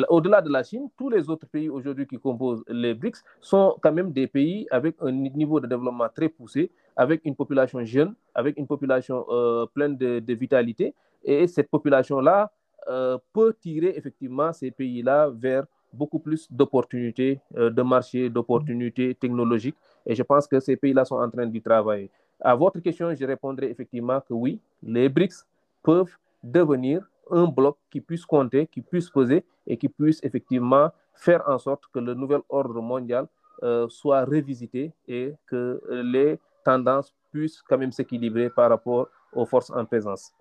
Au-delà 0.08 0.42
de 0.42 0.50
la 0.50 0.62
Chine, 0.64 0.88
tous 0.96 1.10
les 1.10 1.28
autres 1.30 1.46
pays 1.46 1.68
aujourd'hui 1.68 2.06
qui 2.06 2.18
composent 2.18 2.64
les 2.68 2.94
BRICS 2.94 3.22
sont 3.40 3.76
quand 3.80 3.92
même 3.92 4.12
des 4.12 4.26
pays 4.26 4.66
avec 4.70 4.96
un 5.00 5.12
niveau 5.12 5.60
de 5.60 5.66
développement 5.66 6.08
très 6.08 6.28
poussé, 6.28 6.70
avec 6.96 7.20
une 7.24 7.36
population 7.36 7.84
jeune, 7.84 8.14
avec 8.34 8.58
une 8.58 8.66
population 8.66 9.24
euh, 9.28 9.66
pleine 9.66 9.96
de, 9.96 10.32
vitalité. 10.34 10.94
Et 11.22 11.46
cette 11.46 11.70
population-là 11.70 12.50
euh, 12.88 13.18
peut 13.32 13.54
tirer 13.60 13.92
effectivement 13.96 14.52
ces 14.52 14.70
pays-là 14.70 15.30
vers 15.30 15.64
beaucoup 15.92 16.18
plus 16.18 16.50
d'opportunités 16.50 17.40
euh, 17.56 17.70
de 17.70 17.82
marché, 17.82 18.28
d'opportunités 18.28 19.14
technologiques. 19.14 19.76
Et 20.06 20.14
je 20.14 20.22
pense 20.22 20.46
que 20.46 20.60
ces 20.60 20.76
pays-là 20.76 21.04
sont 21.04 21.16
en 21.16 21.28
train 21.28 21.46
d'y 21.46 21.60
travailler. 21.60 22.10
À 22.40 22.54
votre 22.54 22.80
question, 22.80 23.12
je 23.14 23.24
répondrai 23.24 23.70
effectivement 23.70 24.20
que 24.20 24.32
oui, 24.32 24.60
les 24.82 25.08
BRICS 25.08 25.44
peuvent 25.82 26.16
devenir 26.42 27.02
un 27.30 27.46
bloc 27.46 27.76
qui 27.90 28.00
puisse 28.00 28.24
compter, 28.24 28.66
qui 28.66 28.80
puisse 28.82 29.10
peser 29.10 29.44
et 29.66 29.76
qui 29.76 29.88
puisse 29.88 30.22
effectivement 30.22 30.90
faire 31.14 31.42
en 31.48 31.58
sorte 31.58 31.84
que 31.92 31.98
le 31.98 32.14
nouvel 32.14 32.40
ordre 32.48 32.80
mondial 32.80 33.26
euh, 33.62 33.88
soit 33.88 34.24
revisité 34.24 34.92
et 35.08 35.34
que 35.46 35.80
les 35.90 36.38
tendances 36.64 37.12
puissent 37.32 37.62
quand 37.62 37.78
même 37.78 37.92
s'équilibrer 37.92 38.50
par 38.50 38.70
rapport 38.70 39.08
aux 39.32 39.46
forces 39.46 39.70
en 39.70 39.84
présence. 39.84 40.32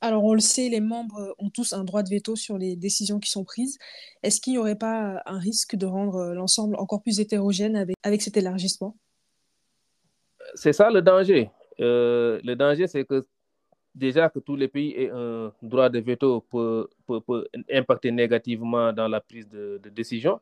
Alors, 0.00 0.24
on 0.24 0.32
le 0.32 0.40
sait, 0.40 0.68
les 0.68 0.80
membres 0.80 1.34
ont 1.38 1.50
tous 1.50 1.72
un 1.74 1.84
droit 1.84 2.02
de 2.02 2.08
veto 2.08 2.34
sur 2.34 2.56
les 2.56 2.74
décisions 2.74 3.20
qui 3.20 3.30
sont 3.30 3.44
prises. 3.44 3.78
Est-ce 4.22 4.40
qu'il 4.40 4.54
n'y 4.54 4.58
aurait 4.58 4.78
pas 4.78 5.22
un 5.26 5.38
risque 5.38 5.76
de 5.76 5.84
rendre 5.84 6.32
l'ensemble 6.32 6.76
encore 6.76 7.02
plus 7.02 7.20
hétérogène 7.20 7.76
avec, 8.02 8.22
cet 8.22 8.36
élargissement? 8.36 8.96
C'est 10.54 10.72
ça 10.72 10.90
le 10.90 11.02
danger. 11.02 11.50
Euh, 11.80 12.40
le 12.42 12.56
danger, 12.56 12.86
c'est 12.86 13.04
que 13.04 13.26
déjà 13.94 14.30
que 14.30 14.38
tous 14.38 14.56
les 14.56 14.68
pays 14.68 14.94
aient 14.96 15.10
un 15.10 15.52
droit 15.60 15.90
de 15.90 15.98
veto 15.98 16.40
peut, 16.50 16.88
impacter 17.70 18.10
négativement 18.10 18.92
dans 18.92 19.08
la 19.08 19.20
prise 19.20 19.48
de 19.48 19.80
décision. 19.90 20.40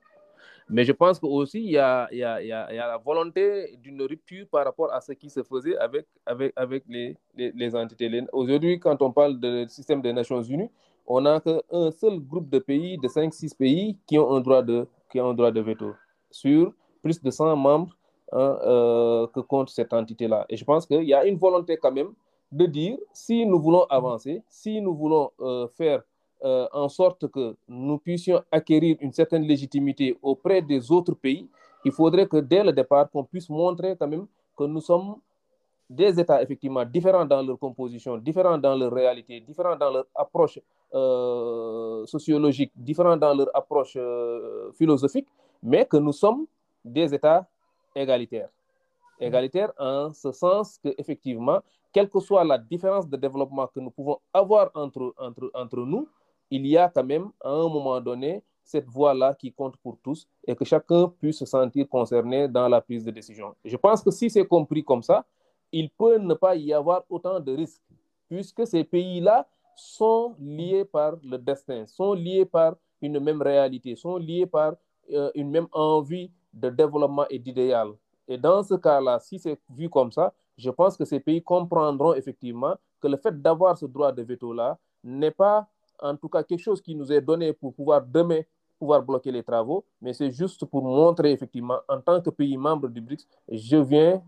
Mais 0.70 0.84
je 0.84 0.92
pense 0.92 1.18
qu'aussi, 1.18 1.60
il 1.60 1.70
y 1.70 1.78
a, 1.78 2.08
il, 2.12 2.18
y 2.18 2.24
a, 2.24 2.42
y 2.42 2.52
a, 2.52 2.86
la 2.86 2.98
volonté 2.98 3.76
d'une 3.82 4.02
rupture 4.02 4.46
par 4.50 4.64
rapport 4.64 4.92
à 4.92 5.00
ce 5.00 5.12
qui 5.12 5.30
se 5.30 5.42
faisait 5.42 5.76
avec, 5.78 6.06
avec, 6.26 6.52
avec 6.56 6.84
les, 6.88 7.16
les, 7.34 7.52
les 7.52 7.74
entités. 7.74 8.22
Aujourd'hui, 8.32 8.78
quand 8.78 9.00
on 9.00 9.10
parle 9.10 9.40
du 9.40 9.66
système 9.68 10.02
des 10.02 10.12
Nations 10.12 10.42
Unies, 10.42 10.70
on 11.06 11.22
n'a 11.22 11.40
qu'un 11.40 11.90
seul 11.90 12.20
groupe 12.20 12.50
de 12.50 12.58
pays, 12.58 12.98
de 12.98 13.08
5-6 13.08 13.56
pays, 13.56 13.96
qui 14.06 14.18
ont, 14.18 14.30
un 14.30 14.40
droit 14.40 14.62
de, 14.62 14.86
qui 15.10 15.20
ont 15.20 15.30
un 15.30 15.34
droit 15.34 15.50
de 15.50 15.60
veto 15.60 15.94
sur 16.30 16.72
plus 17.02 17.22
de 17.22 17.30
100 17.30 17.56
membres 17.56 17.96
hein, 18.32 18.58
euh, 18.62 19.26
que 19.28 19.40
compte 19.40 19.70
cette 19.70 19.94
entité-là. 19.94 20.44
Et 20.50 20.56
je 20.56 20.64
pense 20.64 20.86
qu'il 20.86 21.04
y 21.04 21.14
a 21.14 21.24
une 21.24 21.38
volonté 21.38 21.78
quand 21.78 21.92
même 21.92 22.12
de 22.52 22.66
dire, 22.66 22.98
si 23.14 23.46
nous 23.46 23.58
voulons 23.58 23.84
avancer, 23.84 24.42
si 24.48 24.80
nous 24.82 24.94
voulons 24.94 25.30
euh, 25.40 25.66
faire 25.68 26.02
euh, 26.44 26.68
en 26.72 26.88
sorte 26.88 27.28
que 27.28 27.56
nous 27.68 27.98
puissions 27.98 28.42
acquérir 28.50 28.96
une 29.00 29.12
certaine 29.12 29.42
légitimité 29.42 30.16
auprès 30.22 30.62
des 30.62 30.90
autres 30.90 31.14
pays, 31.14 31.48
il 31.84 31.92
faudrait 31.92 32.26
que 32.26 32.36
dès 32.36 32.62
le 32.62 32.72
départ, 32.72 33.10
qu'on 33.10 33.24
puisse 33.24 33.48
montrer 33.48 33.96
quand 33.98 34.08
même 34.08 34.26
que 34.56 34.64
nous 34.64 34.80
sommes 34.80 35.16
des 35.88 36.20
États 36.20 36.42
effectivement 36.42 36.84
différents 36.84 37.24
dans 37.24 37.42
leur 37.42 37.58
composition, 37.58 38.18
différents 38.18 38.58
dans 38.58 38.76
leur 38.76 38.92
réalité, 38.92 39.40
différents 39.40 39.76
dans 39.76 39.90
leur 39.90 40.06
approche 40.14 40.60
euh, 40.94 42.04
sociologique, 42.06 42.72
différents 42.76 43.16
dans 43.16 43.34
leur 43.34 43.48
approche 43.54 43.94
euh, 43.96 44.70
philosophique, 44.72 45.26
mais 45.62 45.86
que 45.86 45.96
nous 45.96 46.12
sommes 46.12 46.46
des 46.84 47.14
États 47.14 47.46
égalitaires. 47.94 48.50
Égalitaires 49.18 49.72
en 49.78 50.12
ce 50.12 50.30
sens 50.30 50.78
que 50.78 50.94
effectivement, 50.98 51.60
quelle 51.92 52.08
que 52.08 52.20
soit 52.20 52.44
la 52.44 52.58
différence 52.58 53.08
de 53.08 53.16
développement 53.16 53.66
que 53.66 53.80
nous 53.80 53.90
pouvons 53.90 54.18
avoir 54.32 54.70
entre, 54.74 55.14
entre, 55.18 55.50
entre 55.54 55.78
nous, 55.78 56.06
il 56.50 56.66
y 56.66 56.76
a 56.76 56.88
quand 56.88 57.04
même, 57.04 57.30
à 57.42 57.50
un 57.50 57.68
moment 57.68 58.00
donné, 58.00 58.42
cette 58.64 58.86
voix-là 58.86 59.34
qui 59.34 59.52
compte 59.52 59.76
pour 59.78 59.98
tous 60.02 60.28
et 60.46 60.54
que 60.54 60.64
chacun 60.64 61.08
puisse 61.08 61.38
se 61.38 61.46
sentir 61.46 61.88
concerné 61.88 62.48
dans 62.48 62.68
la 62.68 62.80
prise 62.80 63.02
de 63.02 63.10
décision. 63.10 63.54
Je 63.64 63.76
pense 63.76 64.02
que 64.02 64.10
si 64.10 64.28
c'est 64.28 64.46
compris 64.46 64.84
comme 64.84 65.02
ça, 65.02 65.24
il 65.72 65.88
peut 65.90 66.18
ne 66.18 66.34
pas 66.34 66.54
y 66.56 66.72
avoir 66.72 67.04
autant 67.08 67.40
de 67.40 67.52
risques, 67.52 67.82
puisque 68.28 68.66
ces 68.66 68.84
pays-là 68.84 69.46
sont 69.74 70.34
liés 70.38 70.84
par 70.84 71.16
le 71.22 71.38
destin, 71.38 71.86
sont 71.86 72.12
liés 72.12 72.44
par 72.44 72.76
une 73.00 73.20
même 73.20 73.40
réalité, 73.40 73.96
sont 73.96 74.16
liés 74.16 74.46
par 74.46 74.74
euh, 75.12 75.30
une 75.34 75.50
même 75.50 75.68
envie 75.72 76.30
de 76.52 76.68
développement 76.68 77.26
et 77.30 77.38
d'idéal. 77.38 77.92
Et 78.26 78.36
dans 78.36 78.62
ce 78.62 78.74
cas-là, 78.74 79.18
si 79.20 79.38
c'est 79.38 79.58
vu 79.70 79.88
comme 79.88 80.12
ça, 80.12 80.34
je 80.58 80.70
pense 80.70 80.96
que 80.96 81.04
ces 81.04 81.20
pays 81.20 81.42
comprendront 81.42 82.14
effectivement 82.14 82.74
que 83.00 83.08
le 83.08 83.16
fait 83.16 83.40
d'avoir 83.40 83.78
ce 83.78 83.86
droit 83.86 84.12
de 84.12 84.22
veto-là 84.22 84.76
n'est 85.04 85.30
pas 85.30 85.66
en 86.00 86.16
tout 86.16 86.28
cas 86.28 86.42
quelque 86.42 86.60
chose 86.60 86.80
qui 86.80 86.94
nous 86.94 87.12
est 87.12 87.20
donné 87.20 87.52
pour 87.52 87.74
pouvoir 87.74 88.02
demain 88.02 88.42
pouvoir 88.78 89.02
bloquer 89.02 89.32
les 89.32 89.42
travaux, 89.42 89.84
mais 90.00 90.12
c'est 90.12 90.30
juste 90.30 90.64
pour 90.64 90.82
montrer 90.82 91.32
effectivement, 91.32 91.80
en 91.88 92.00
tant 92.00 92.20
que 92.20 92.30
pays 92.30 92.56
membre 92.56 92.88
du 92.88 93.00
BRICS, 93.00 93.26
je 93.50 93.76
viens 93.76 94.22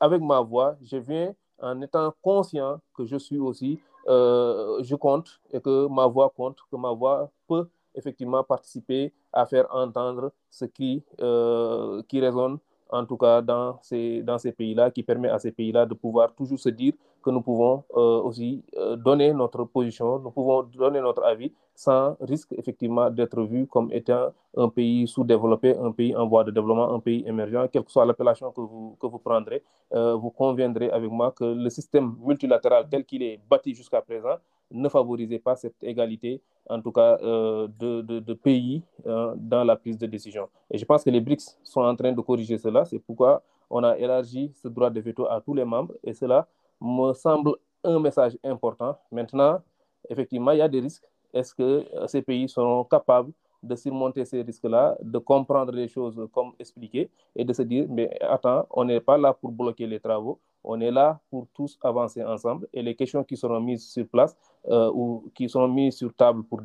avec 0.00 0.20
ma 0.20 0.40
voix, 0.40 0.76
je 0.82 0.96
viens 0.96 1.34
en 1.60 1.80
étant 1.80 2.12
conscient 2.20 2.80
que 2.94 3.04
je 3.04 3.16
suis 3.16 3.38
aussi, 3.38 3.78
euh, 4.08 4.82
je 4.82 4.96
compte 4.96 5.40
et 5.52 5.60
que 5.60 5.86
ma 5.86 6.06
voix 6.06 6.30
compte, 6.36 6.58
que 6.70 6.76
ma 6.76 6.90
voix 6.90 7.30
peut 7.46 7.68
effectivement 7.94 8.42
participer 8.42 9.12
à 9.32 9.46
faire 9.46 9.66
entendre 9.70 10.32
ce 10.50 10.64
qui, 10.64 11.02
euh, 11.20 12.02
qui 12.08 12.20
résonne 12.20 12.58
en 12.94 13.04
tout 13.04 13.16
cas 13.16 13.42
dans 13.42 13.78
ces, 13.82 14.22
dans 14.22 14.38
ces 14.38 14.52
pays-là, 14.52 14.90
qui 14.90 15.02
permet 15.02 15.28
à 15.28 15.38
ces 15.38 15.52
pays-là 15.52 15.84
de 15.86 15.94
pouvoir 15.94 16.34
toujours 16.34 16.58
se 16.58 16.68
dire 16.68 16.94
que 17.22 17.30
nous 17.30 17.40
pouvons 17.40 17.82
euh, 17.96 18.20
aussi 18.22 18.62
euh, 18.76 18.96
donner 18.96 19.32
notre 19.32 19.64
position, 19.64 20.18
nous 20.18 20.30
pouvons 20.30 20.62
donner 20.62 21.00
notre 21.00 21.24
avis 21.24 21.52
sans 21.74 22.16
risque 22.20 22.52
effectivement 22.52 23.10
d'être 23.10 23.42
vu 23.42 23.66
comme 23.66 23.90
étant 23.92 24.32
un 24.56 24.68
pays 24.68 25.08
sous-développé, 25.08 25.76
un 25.76 25.90
pays 25.90 26.14
en 26.14 26.26
voie 26.26 26.44
de 26.44 26.50
développement, 26.50 26.94
un 26.94 27.00
pays 27.00 27.24
émergent, 27.26 27.68
quelle 27.72 27.84
que 27.84 27.90
soit 27.90 28.04
l'appellation 28.04 28.52
que 28.52 28.60
vous, 28.60 28.96
que 29.00 29.06
vous 29.06 29.18
prendrez, 29.18 29.62
euh, 29.94 30.14
vous 30.14 30.30
conviendrez 30.30 30.90
avec 30.90 31.10
moi 31.10 31.32
que 31.32 31.44
le 31.44 31.70
système 31.70 32.14
multilatéral 32.20 32.86
tel 32.90 33.04
qu'il 33.04 33.22
est 33.22 33.40
bâti 33.50 33.74
jusqu'à 33.74 34.02
présent 34.02 34.36
ne 34.70 34.88
favorisait 34.88 35.38
pas 35.38 35.56
cette 35.56 35.82
égalité, 35.82 36.40
en 36.68 36.80
tout 36.80 36.92
cas 36.92 37.18
euh, 37.22 37.68
de, 37.78 38.00
de, 38.02 38.34
pays 38.34 38.82
euh, 39.06 39.34
dans 39.36 39.64
la 39.64 39.76
prise 39.76 39.98
de 39.98 40.06
décision. 40.06 40.48
Et 40.70 40.78
je 40.78 40.84
pense 40.84 41.04
que 41.04 41.10
les 41.10 41.20
BRICS 41.20 41.58
sont 41.62 41.82
en 41.82 41.94
train 41.94 42.12
de 42.12 42.20
corriger 42.20 42.58
cela. 42.58 42.84
C'est 42.84 42.98
pourquoi 42.98 43.42
on 43.70 43.82
a 43.84 43.96
élargi 43.98 44.52
ce 44.54 44.68
droit 44.68 44.90
de 44.90 45.00
veto 45.00 45.26
à 45.26 45.40
tous 45.40 45.54
les 45.54 45.64
membres. 45.64 45.94
Et 46.02 46.14
cela 46.14 46.46
me 46.80 47.12
semble 47.12 47.52
un 47.82 47.98
message 48.00 48.36
important. 48.42 48.96
Maintenant, 49.12 49.60
effectivement, 50.08 50.52
il 50.52 50.58
y 50.58 50.62
a 50.62 50.68
des 50.68 50.80
risques. 50.80 51.08
Est-ce 51.32 51.54
que 51.54 51.84
euh, 51.94 52.06
ces 52.06 52.22
pays 52.22 52.48
seront 52.48 52.84
capables 52.84 53.32
de 53.62 53.74
surmonter 53.76 54.24
ces 54.24 54.42
risques-là, 54.42 54.96
de 55.02 55.18
comprendre 55.18 55.72
les 55.72 55.88
choses 55.88 56.20
comme 56.32 56.52
expliquées 56.58 57.10
et 57.34 57.44
de 57.44 57.52
se 57.52 57.62
dire, 57.62 57.86
mais 57.88 58.10
attends, 58.20 58.66
on 58.70 58.84
n'est 58.84 59.00
pas 59.00 59.16
là 59.16 59.32
pour 59.32 59.50
bloquer 59.50 59.86
les 59.86 59.98
travaux, 59.98 60.38
on 60.64 60.80
est 60.80 60.90
là 60.90 61.20
pour 61.30 61.46
tous 61.54 61.78
avancer 61.82 62.24
ensemble 62.24 62.66
et 62.72 62.82
les 62.82 62.94
questions 62.94 63.22
qui 63.22 63.36
seront 63.36 63.60
mises 63.60 63.86
sur 63.86 64.06
place 64.08 64.36
euh, 64.68 64.90
ou 64.92 65.30
qui 65.34 65.48
sont 65.48 65.68
mises 65.68 65.96
sur 65.96 66.12
table 66.14 66.42
pour, 66.44 66.62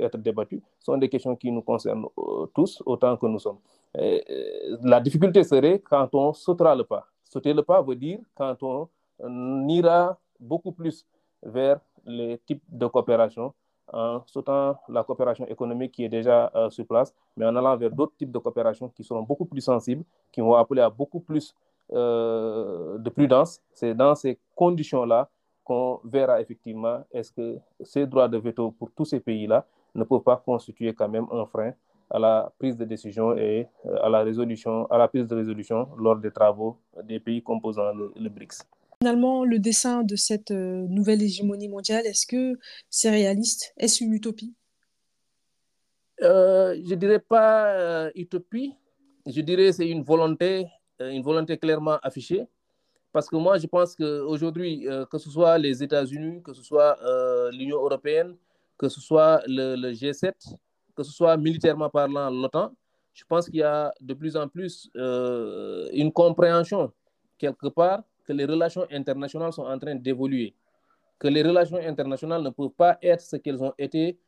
être 0.00 0.18
débattues 0.18 0.62
sont 0.78 0.98
des 0.98 1.08
questions 1.08 1.34
qui 1.34 1.50
nous 1.50 1.62
concernent 1.62 2.06
euh, 2.18 2.46
tous 2.54 2.82
autant 2.84 3.16
que 3.16 3.26
nous 3.26 3.38
sommes. 3.38 3.58
Euh, 3.96 4.18
la 4.82 5.00
difficulté 5.00 5.42
serait 5.42 5.80
quand 5.80 6.14
on 6.14 6.32
sautera 6.34 6.74
le 6.74 6.84
pas. 6.84 7.06
Sauter 7.24 7.54
le 7.54 7.62
pas 7.62 7.80
veut 7.80 7.96
dire 7.96 8.18
quand 8.34 8.62
on 8.62 8.88
ira 9.68 10.18
beaucoup 10.38 10.72
plus 10.72 11.06
vers 11.42 11.80
les 12.04 12.38
types 12.38 12.62
de 12.68 12.86
coopération 12.86 13.54
en 13.92 14.22
sautant 14.26 14.76
la 14.88 15.02
coopération 15.02 15.46
économique 15.46 15.92
qui 15.92 16.04
est 16.04 16.08
déjà 16.08 16.52
sur 16.70 16.86
place, 16.86 17.12
mais 17.36 17.44
en 17.44 17.56
allant 17.56 17.76
vers 17.76 17.90
d'autres 17.90 18.16
types 18.16 18.30
de 18.30 18.38
coopération 18.38 18.88
qui 18.88 19.02
seront 19.02 19.22
beaucoup 19.22 19.44
plus 19.44 19.60
sensibles, 19.60 20.04
qui 20.30 20.40
vont 20.40 20.54
appeler 20.54 20.80
à 20.80 20.90
beaucoup 20.90 21.18
plus 21.18 21.54
euh, 21.92 22.98
de 22.98 23.10
prudence. 23.10 23.60
C'est 23.72 23.94
dans 23.94 24.14
ces 24.14 24.38
conditions-là 24.54 25.28
qu'on 25.64 26.00
verra 26.04 26.40
effectivement 26.40 27.04
est-ce 27.12 27.32
que 27.32 27.58
ces 27.82 28.06
droits 28.06 28.28
de 28.28 28.38
veto 28.38 28.70
pour 28.72 28.90
tous 28.92 29.04
ces 29.04 29.20
pays-là 29.20 29.66
ne 29.94 30.04
peuvent 30.04 30.22
pas 30.22 30.36
constituer 30.36 30.94
quand 30.94 31.08
même 31.08 31.26
un 31.32 31.46
frein 31.46 31.72
à 32.10 32.18
la 32.18 32.52
prise 32.58 32.76
de 32.76 32.84
décision 32.84 33.36
et 33.36 33.68
euh, 33.86 33.96
à 34.02 34.08
la 34.08 34.22
résolution, 34.22 34.86
à 34.86 34.98
la 34.98 35.08
prise 35.08 35.26
de 35.26 35.34
résolution 35.34 35.88
lors 35.96 36.16
des 36.16 36.30
travaux 36.32 36.76
des 37.04 37.20
pays 37.20 37.42
composant 37.42 37.92
le, 37.92 38.28
BRICS. 38.28 38.58
Finalement, 39.00 39.44
le 39.44 39.58
dessin 39.58 40.02
de 40.02 40.16
cette 40.16 40.50
euh, 40.50 40.86
nouvelle 40.88 41.22
hégémonie 41.22 41.68
mondiale, 41.68 42.04
est-ce 42.06 42.26
que 42.26 42.58
c'est 42.90 43.10
réaliste? 43.10 43.72
Est-ce 43.76 44.02
une 44.04 44.12
utopie? 44.12 44.54
Euh, 46.22 46.74
Je 46.84 46.90
ne 46.90 46.94
dirais 46.96 47.20
pas 47.20 48.10
utopie, 48.14 48.74
je 49.26 49.40
dirais 49.40 49.72
c'est 49.72 49.88
une 49.88 50.02
volonté, 50.02 50.66
une 51.00 51.22
volonté 51.22 51.56
clairement 51.56 51.98
affichée. 52.02 52.46
Parce 53.12 53.28
que 53.28 53.36
moi, 53.36 53.58
je 53.58 53.66
pense 53.66 53.96
qu'aujourd'hui, 53.96 54.86
que 55.10 55.18
ce 55.18 55.30
soit 55.30 55.58
les 55.58 55.82
États-Unis, 55.82 56.42
que 56.42 56.52
ce 56.52 56.62
soit 56.62 56.96
l'Union 57.52 57.78
européenne, 57.78 58.36
que 58.78 58.88
ce 58.88 59.00
soit 59.00 59.42
le, 59.46 59.74
le 59.74 59.92
G7, 59.92 60.32
que 60.94 61.02
ce 61.02 61.12
soit 61.12 61.36
militairement 61.36 61.90
parlant, 61.90 62.30
l'OTAN, 62.30 62.72
je 63.12 63.24
pense 63.28 63.46
qu'il 63.46 63.60
y 63.60 63.62
a 63.62 63.92
de 64.00 64.14
plus 64.14 64.36
en 64.36 64.48
plus 64.48 64.90
euh, 64.96 65.88
une 65.92 66.12
compréhension, 66.12 66.92
quelque 67.38 67.68
part, 67.68 68.02
que 68.24 68.32
les 68.32 68.44
relations 68.44 68.86
internationales 68.90 69.52
sont 69.52 69.64
en 69.64 69.78
train 69.78 69.94
d'évoluer, 69.94 70.54
que 71.18 71.28
les 71.28 71.42
relations 71.42 71.78
internationales 71.78 72.42
ne 72.42 72.50
peuvent 72.50 72.70
pas 72.70 72.98
être 73.02 73.20
ce 73.20 73.36
qu'elles 73.36 73.62
ont 73.62 73.74
été 73.78 74.18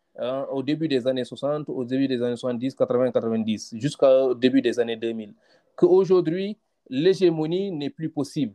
au 0.50 0.62
début 0.62 0.88
des 0.88 1.06
années 1.06 1.24
60, 1.24 1.70
au 1.70 1.84
début 1.84 2.06
des 2.06 2.20
années 2.22 2.36
70, 2.36 2.74
80, 2.74 3.12
90, 3.12 3.74
jusqu'au 3.78 4.34
début 4.34 4.60
des 4.60 4.78
années 4.78 4.96
2000. 4.96 5.32
Qu'aujourd'hui, 5.76 6.58
l'hégémonie 6.88 7.70
n'est 7.70 7.90
plus 7.90 8.10
possible. 8.10 8.54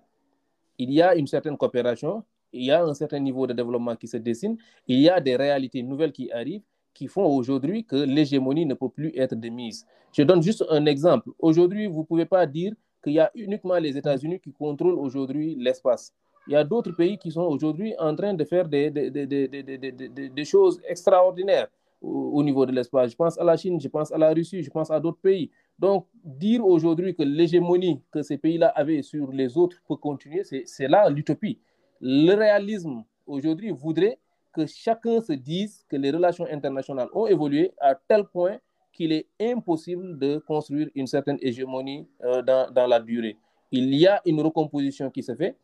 Il 0.78 0.92
y 0.92 1.02
a 1.02 1.16
une 1.16 1.28
certaine 1.28 1.58
coopération, 1.58 2.24
il 2.54 2.66
y 2.66 2.72
a 2.72 2.84
un 2.84 2.94
certain 2.94 3.20
niveau 3.20 3.48
de 3.48 3.54
développement 3.54 3.96
qui 3.96 4.08
se 4.08 4.18
dessine, 4.18 4.58
il 4.88 5.00
y 5.00 5.10
a 5.10 5.20
des 5.20 5.36
réalités 5.36 5.82
nouvelles 5.84 6.12
qui 6.12 6.32
arrivent, 6.32 6.62
qui 6.94 7.08
font 7.08 7.26
aujourd'hui 7.26 7.86
que 7.86 7.96
l'hégémonie 7.96 8.66
ne 8.66 8.74
peut 8.74 8.90
plus 8.90 9.12
être 9.16 9.36
démise. 9.36 9.86
Je 10.14 10.24
donne 10.24 10.42
juste 10.42 10.64
un 10.70 10.86
exemple. 10.86 11.30
Aujourd'hui, 11.40 11.88
vous 11.88 12.02
ne 12.02 12.06
pouvez 12.06 12.26
pas 12.26 12.46
dire 12.46 12.74
qu'il 13.04 13.14
y 13.14 13.20
a 13.20 13.32
uniquement 13.36 13.78
les 13.78 13.98
États-Unis 13.98 14.40
qui 14.40 14.52
contrôlent 14.52 14.96
aujourd'hui 14.96 15.56
l'espace. 15.60 16.14
Il 16.48 16.54
y 16.54 16.56
a 16.56 16.64
d'autres 16.64 16.92
pays 16.94 17.18
qui 17.18 17.32
sont 17.32 17.42
aujourd'hui 17.44 17.94
en 18.00 18.16
train 18.16 18.34
de 18.34 18.44
faire 18.46 18.68
des, 18.68 18.90
des, 18.90 19.12
des, 19.12 20.30
des 20.30 20.46
choses 20.46 20.82
extraordinaires 20.88 21.68
au, 22.02 22.44
niveau 22.44 22.66
de 22.66 22.72
l'espace. 22.72 23.12
Je 23.12 23.16
pense 23.16 23.38
à 23.38 23.44
la 23.44 23.58
Chine, 23.58 23.80
je 23.80 23.88
pense 23.88 24.12
à 24.12 24.18
la 24.18 24.34
Russie, 24.34 24.64
je 24.64 24.70
pense 24.70 24.90
à 24.90 25.00
d'autres 25.00 25.20
pays. 25.20 25.52
Donc, 25.80 26.08
dire 26.24 26.66
aujourd'hui 26.66 27.16
que 27.16 27.24
l'hégémonie 27.24 28.02
que 28.12 28.22
ces 28.22 28.38
pays-là 28.38 28.68
avaient 28.70 29.02
sur 29.04 29.32
les 29.32 29.58
autres 29.58 29.78
peut 29.88 29.96
continuer, 29.96 30.44
c'est 30.44 30.88
là 30.88 31.10
l'utopie. 31.10 31.60
Le 32.02 32.34
réalisme 32.34 33.04
aujourd'hui 33.26 33.72
voudrait 33.72 34.18
que 34.54 34.66
chacun 34.66 35.22
se 35.22 35.34
dise 35.34 35.86
que 35.88 35.96
les 35.96 36.10
relations 36.12 36.48
internationales 36.50 37.10
ont 37.14 37.28
évolué 37.28 37.74
à 37.80 37.94
tel 37.96 38.26
point 38.26 38.58
qu'il 38.92 39.12
est 39.12 39.28
impossible 39.40 40.18
de 40.18 40.40
construire 40.40 40.90
une 40.96 41.06
certaine 41.06 41.38
hégémonie 41.42 42.08
euh, 42.24 42.42
dans, 42.42 42.72
dans, 42.72 42.88
la 42.88 43.00
durée. 43.00 43.38
Il 43.72 43.94
y 43.94 44.08
a 44.08 44.20
une 44.26 44.42
recomposition 44.42 45.12
qui 45.12 45.22
se 45.22 45.36
fait. 45.36 45.56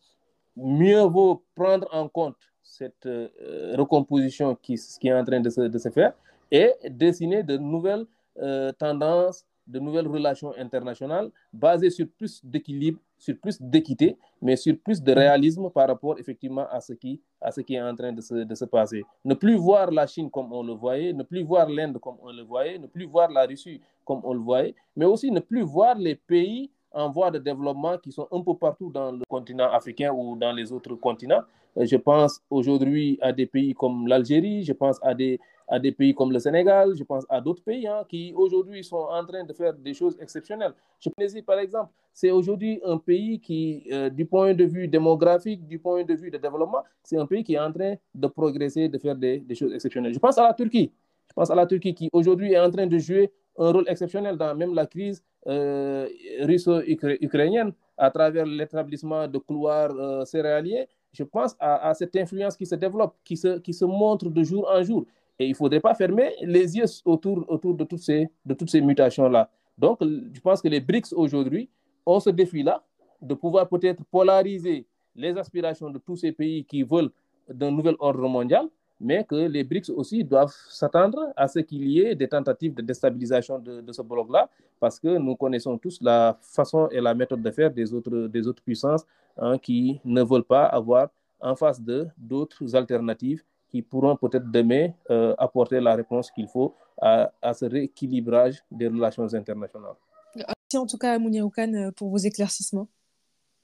Mieux 0.55 1.01
vaut 1.01 1.43
prendre 1.55 1.87
en 1.91 2.07
compte 2.07 2.35
cette 2.61 3.07
euh, 3.07 3.75
recomposition 3.75 4.55
qui, 4.55 4.75
qui, 4.99 5.07
est 5.07 5.13
en 5.13 5.23
train 5.23 5.39
de 5.39 5.49
se, 5.49 5.61
de 5.61 5.77
se, 5.79 5.89
faire 5.89 6.13
et 6.51 6.71
dessiner 6.87 7.41
de 7.41 7.57
nouvelles 7.57 8.05
euh, 8.37 8.71
tendances, 8.73 9.45
de 9.65 9.79
nouvelles 9.79 10.07
relations 10.07 10.53
internationales 10.57 11.29
basées 11.51 11.89
sur 11.89 12.07
plus 12.17 12.43
d'équilibre, 12.43 12.99
sur 13.17 13.37
plus 13.37 13.61
d'équité, 13.61 14.17
mais 14.41 14.55
sur 14.55 14.75
plus 14.77 15.01
de 15.01 15.11
réalisme 15.11 15.69
par 15.69 15.87
rapport 15.87 16.19
effectivement 16.19 16.67
à 16.69 16.81
ce 16.81 16.93
qui, 16.93 17.21
à 17.41 17.51
ce 17.51 17.61
qui 17.61 17.75
est 17.75 17.81
en 17.81 17.95
train 17.95 18.11
de 18.11 18.21
se, 18.21 18.33
de 18.35 18.55
se 18.55 18.65
passer. 18.65 19.03
Ne 19.23 19.33
plus 19.33 19.55
voir 19.55 19.91
la 19.91 20.05
Chine 20.07 20.29
comme 20.29 20.51
on 20.51 20.63
le 20.63 20.73
voyait, 20.73 21.13
ne 21.13 21.23
plus 21.23 21.43
voir 21.43 21.69
l'Inde 21.69 21.97
comme 21.99 22.17
on 22.21 22.31
le 22.31 22.43
voyait, 22.43 22.77
ne 22.77 22.87
plus 22.87 23.05
voir 23.05 23.31
la 23.31 23.45
Russie 23.45 23.79
comme 24.05 24.21
on 24.23 24.33
le 24.33 24.41
voyait, 24.41 24.75
mais 24.95 25.05
aussi 25.05 25.31
ne 25.31 25.39
plus 25.39 25.61
voir 25.61 25.95
les 25.97 26.15
pays 26.15 26.69
en 26.91 27.09
voie 27.09 27.31
de 27.31 27.39
développement 27.39 27.97
qui 27.97 28.11
sont 28.11 28.27
un 28.31 28.41
peu 28.41 28.55
partout 28.55 28.91
dans 28.91 29.11
le 29.11 29.21
continent 29.27 29.71
africain 29.71 30.11
ou 30.13 30.35
dans 30.35 30.51
les 30.51 30.71
autres 30.71 30.93
continents. 30.95 31.41
Je 31.75 31.95
pense 31.95 32.39
aujourd'hui 32.51 33.17
à 33.21 33.31
des 33.33 33.47
pays 33.47 33.73
comme 33.73 34.07
l'Algérie, 34.07 34.63
je 34.63 34.73
pense 34.73 34.99
à 35.01 35.15
des, 35.15 35.39
à 35.67 35.79
des 35.79 35.91
pays 35.91 36.13
comme 36.13 36.31
le 36.31 36.39
Sénégal, 36.39 36.93
je 36.95 37.03
pense 37.03 37.25
à 37.29 37.39
d'autres 37.41 37.63
pays 37.63 37.87
hein, 37.87 38.03
qui 38.07 38.33
aujourd'hui 38.35 38.83
sont 38.83 39.07
en 39.09 39.25
train 39.25 39.43
de 39.43 39.53
faire 39.53 39.73
des 39.73 39.93
choses 39.93 40.17
exceptionnelles. 40.19 40.73
Je 40.99 41.09
pense 41.09 41.33
par 41.45 41.59
exemple, 41.59 41.91
c'est 42.13 42.31
aujourd'hui 42.31 42.79
un 42.85 42.97
pays 42.97 43.39
qui, 43.39 43.83
euh, 43.91 44.09
du 44.09 44.25
point 44.25 44.53
de 44.53 44.63
vue 44.65 44.87
démographique, 44.87 45.67
du 45.67 45.79
point 45.79 46.03
de 46.03 46.13
vue 46.13 46.29
de 46.31 46.37
développement, 46.37 46.83
c'est 47.03 47.17
un 47.17 47.25
pays 47.25 47.43
qui 47.43 47.55
est 47.55 47.59
en 47.59 47.71
train 47.71 47.95
de 48.13 48.27
progresser, 48.27 48.87
de 48.87 48.97
faire 48.97 49.15
des, 49.15 49.39
des, 49.39 49.55
choses 49.55 49.73
exceptionnelles. 49.73 50.13
Je 50.13 50.19
pense 50.19 50.37
à 50.37 50.43
la 50.43 50.53
Turquie. 50.53 50.91
Je 51.27 51.33
pense 51.33 51.49
à 51.49 51.55
la 51.55 51.65
Turquie 51.65 51.93
qui 51.93 52.09
aujourd'hui 52.13 52.53
est 52.53 52.59
en 52.59 52.69
train 52.69 52.85
de 52.85 52.97
jouer 52.97 53.31
un 53.57 53.71
rôle 53.71 53.85
exceptionnel 53.87 54.37
dans 54.37 54.55
même 54.55 54.73
la 54.73 54.85
crise 54.85 55.23
euh, 55.47 56.07
russo-ukrainienne 56.41 57.73
à 57.97 58.09
travers 58.11 58.45
l'établissement 58.45 59.27
de 59.27 59.37
couloirs 59.37 59.91
euh, 59.95 60.25
céréaliers. 60.25 60.87
Je 61.11 61.23
pense 61.23 61.55
à, 61.59 61.89
à, 61.89 61.93
cette 61.93 62.15
influence 62.15 62.57
qui 62.57 62.65
se 62.65 62.75
développe, 62.75 63.15
qui 63.23 63.37
se, 63.37 63.59
qui 63.59 63.73
se 63.73 63.85
montre 63.85 64.29
de 64.29 64.43
jour 64.43 64.67
en 64.71 64.81
jour. 64.83 65.05
Et 65.39 65.45
il 65.45 65.49
ne 65.51 65.55
faudrait 65.55 65.79
pas 65.79 65.95
fermer 65.95 66.33
les 66.41 66.77
yeux 66.77 66.85
autour, 67.05 67.43
autour 67.47 67.73
de 67.73 67.83
toutes 67.83 67.99
ces, 67.99 68.29
ces 68.67 68.81
mutations-là. 68.81 69.49
Donc, 69.77 69.97
je 70.01 70.39
pense 70.39 70.61
que 70.61 70.67
les 70.67 70.79
BRICS 70.79 71.13
aujourd'hui 71.13 71.69
ont 72.05 72.19
ce 72.19 72.29
défi-là 72.29 72.83
de 73.21 73.33
pouvoir 73.33 73.67
peut-être 73.67 74.03
polariser 74.05 74.85
les 75.15 75.35
aspirations 75.37 75.89
de 75.89 75.97
tous 75.99 76.17
ces 76.17 76.31
pays 76.31 76.63
qui 76.65 76.83
veulent 76.83 77.09
d'un 77.49 77.71
nouvel 77.71 77.95
ordre 77.99 78.27
mondial, 78.27 78.67
mais 78.99 79.23
que 79.23 79.35
les 79.35 79.63
BRICS 79.63 79.89
aussi 79.89 80.23
doivent 80.23 80.53
s'attendre 80.69 81.33
à 81.35 81.47
ce 81.47 81.59
qu'il 81.59 81.87
y 81.87 81.99
ait 82.01 82.15
des 82.15 82.27
tentatives 82.27 82.73
de 82.73 82.81
déstabilisation 82.81 83.59
de, 83.59 83.91
ce 83.91 84.01
bloc-là, 84.01 84.49
parce 84.79 84.99
que 84.99 85.17
nous 85.17 85.35
connaissons 85.35 85.77
tous 85.77 85.99
la 86.01 86.37
façon 86.41 86.87
et 86.89 87.01
la 87.01 87.13
méthode 87.13 87.41
de 87.41 87.51
faire 87.51 87.71
des 87.71 87.93
autres, 87.93 88.27
des 88.27 88.47
autres 88.47 88.63
puissances 88.63 89.05
hein, 89.37 89.57
qui 89.57 89.99
ne 90.05 90.21
veulent 90.23 90.43
pas 90.43 90.65
avoir 90.65 91.09
en 91.41 91.55
face 91.55 91.81
d'autres 92.17 92.75
alternatives 92.75 93.43
qui 93.73 93.81
pourront 93.81 94.15
peut-être 94.15 94.51
demain 94.51 94.89
euh, 95.09 95.33
apporter 95.39 95.79
la 95.79 95.95
réponse 95.95 96.29
qu'il 96.29 96.47
faut 96.47 96.75
à, 97.01 97.31
à, 97.41 97.53
ce 97.53 97.65
rééquilibrage 97.65 98.63
des 98.69 98.87
relations 98.87 99.33
internationales. 99.33 99.95
Merci 100.35 100.77
en 100.77 100.85
tout 100.85 100.99
cas 100.99 101.13
à 101.13 101.17
Mounia 101.17 101.43
Oukan 101.43 101.89
pour 101.95 102.09
vos 102.09 102.17
éclaircissements. 102.17 102.87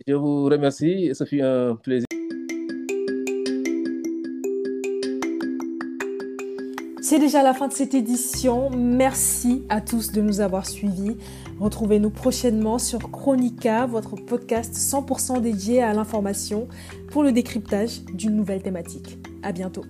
Je 0.08 0.14
vous 0.14 0.46
remercie, 0.46 1.12
ce 1.14 1.26
fut 1.26 1.42
un 1.42 1.76
plaisir. 1.76 2.08
C'est 7.10 7.20
déjà 7.20 7.44
la 7.44 7.54
fin 7.54 7.68
de 7.68 7.74
cette 7.74 7.94
édition. 7.94 8.70
Merci 8.70 9.64
à 9.70 9.82
tous 9.82 10.12
de 10.12 10.22
nous 10.22 10.42
avoir 10.42 10.66
suivis. 10.66 11.18
Retrouvez-nous 11.60 12.12
prochainement 12.12 12.80
sur 12.80 13.12
Chronica, 13.12 13.86
votre 13.86 14.16
podcast 14.16 14.74
100% 14.74 15.42
dédié 15.42 15.84
à 15.84 15.94
l'information 15.94 16.68
pour 17.12 17.24
le 17.24 17.32
décryptage 17.32 18.04
d'une 18.14 18.36
nouvelle 18.36 18.62
thématique. 18.62 19.18
À 19.44 19.52
bientôt. 19.52 19.86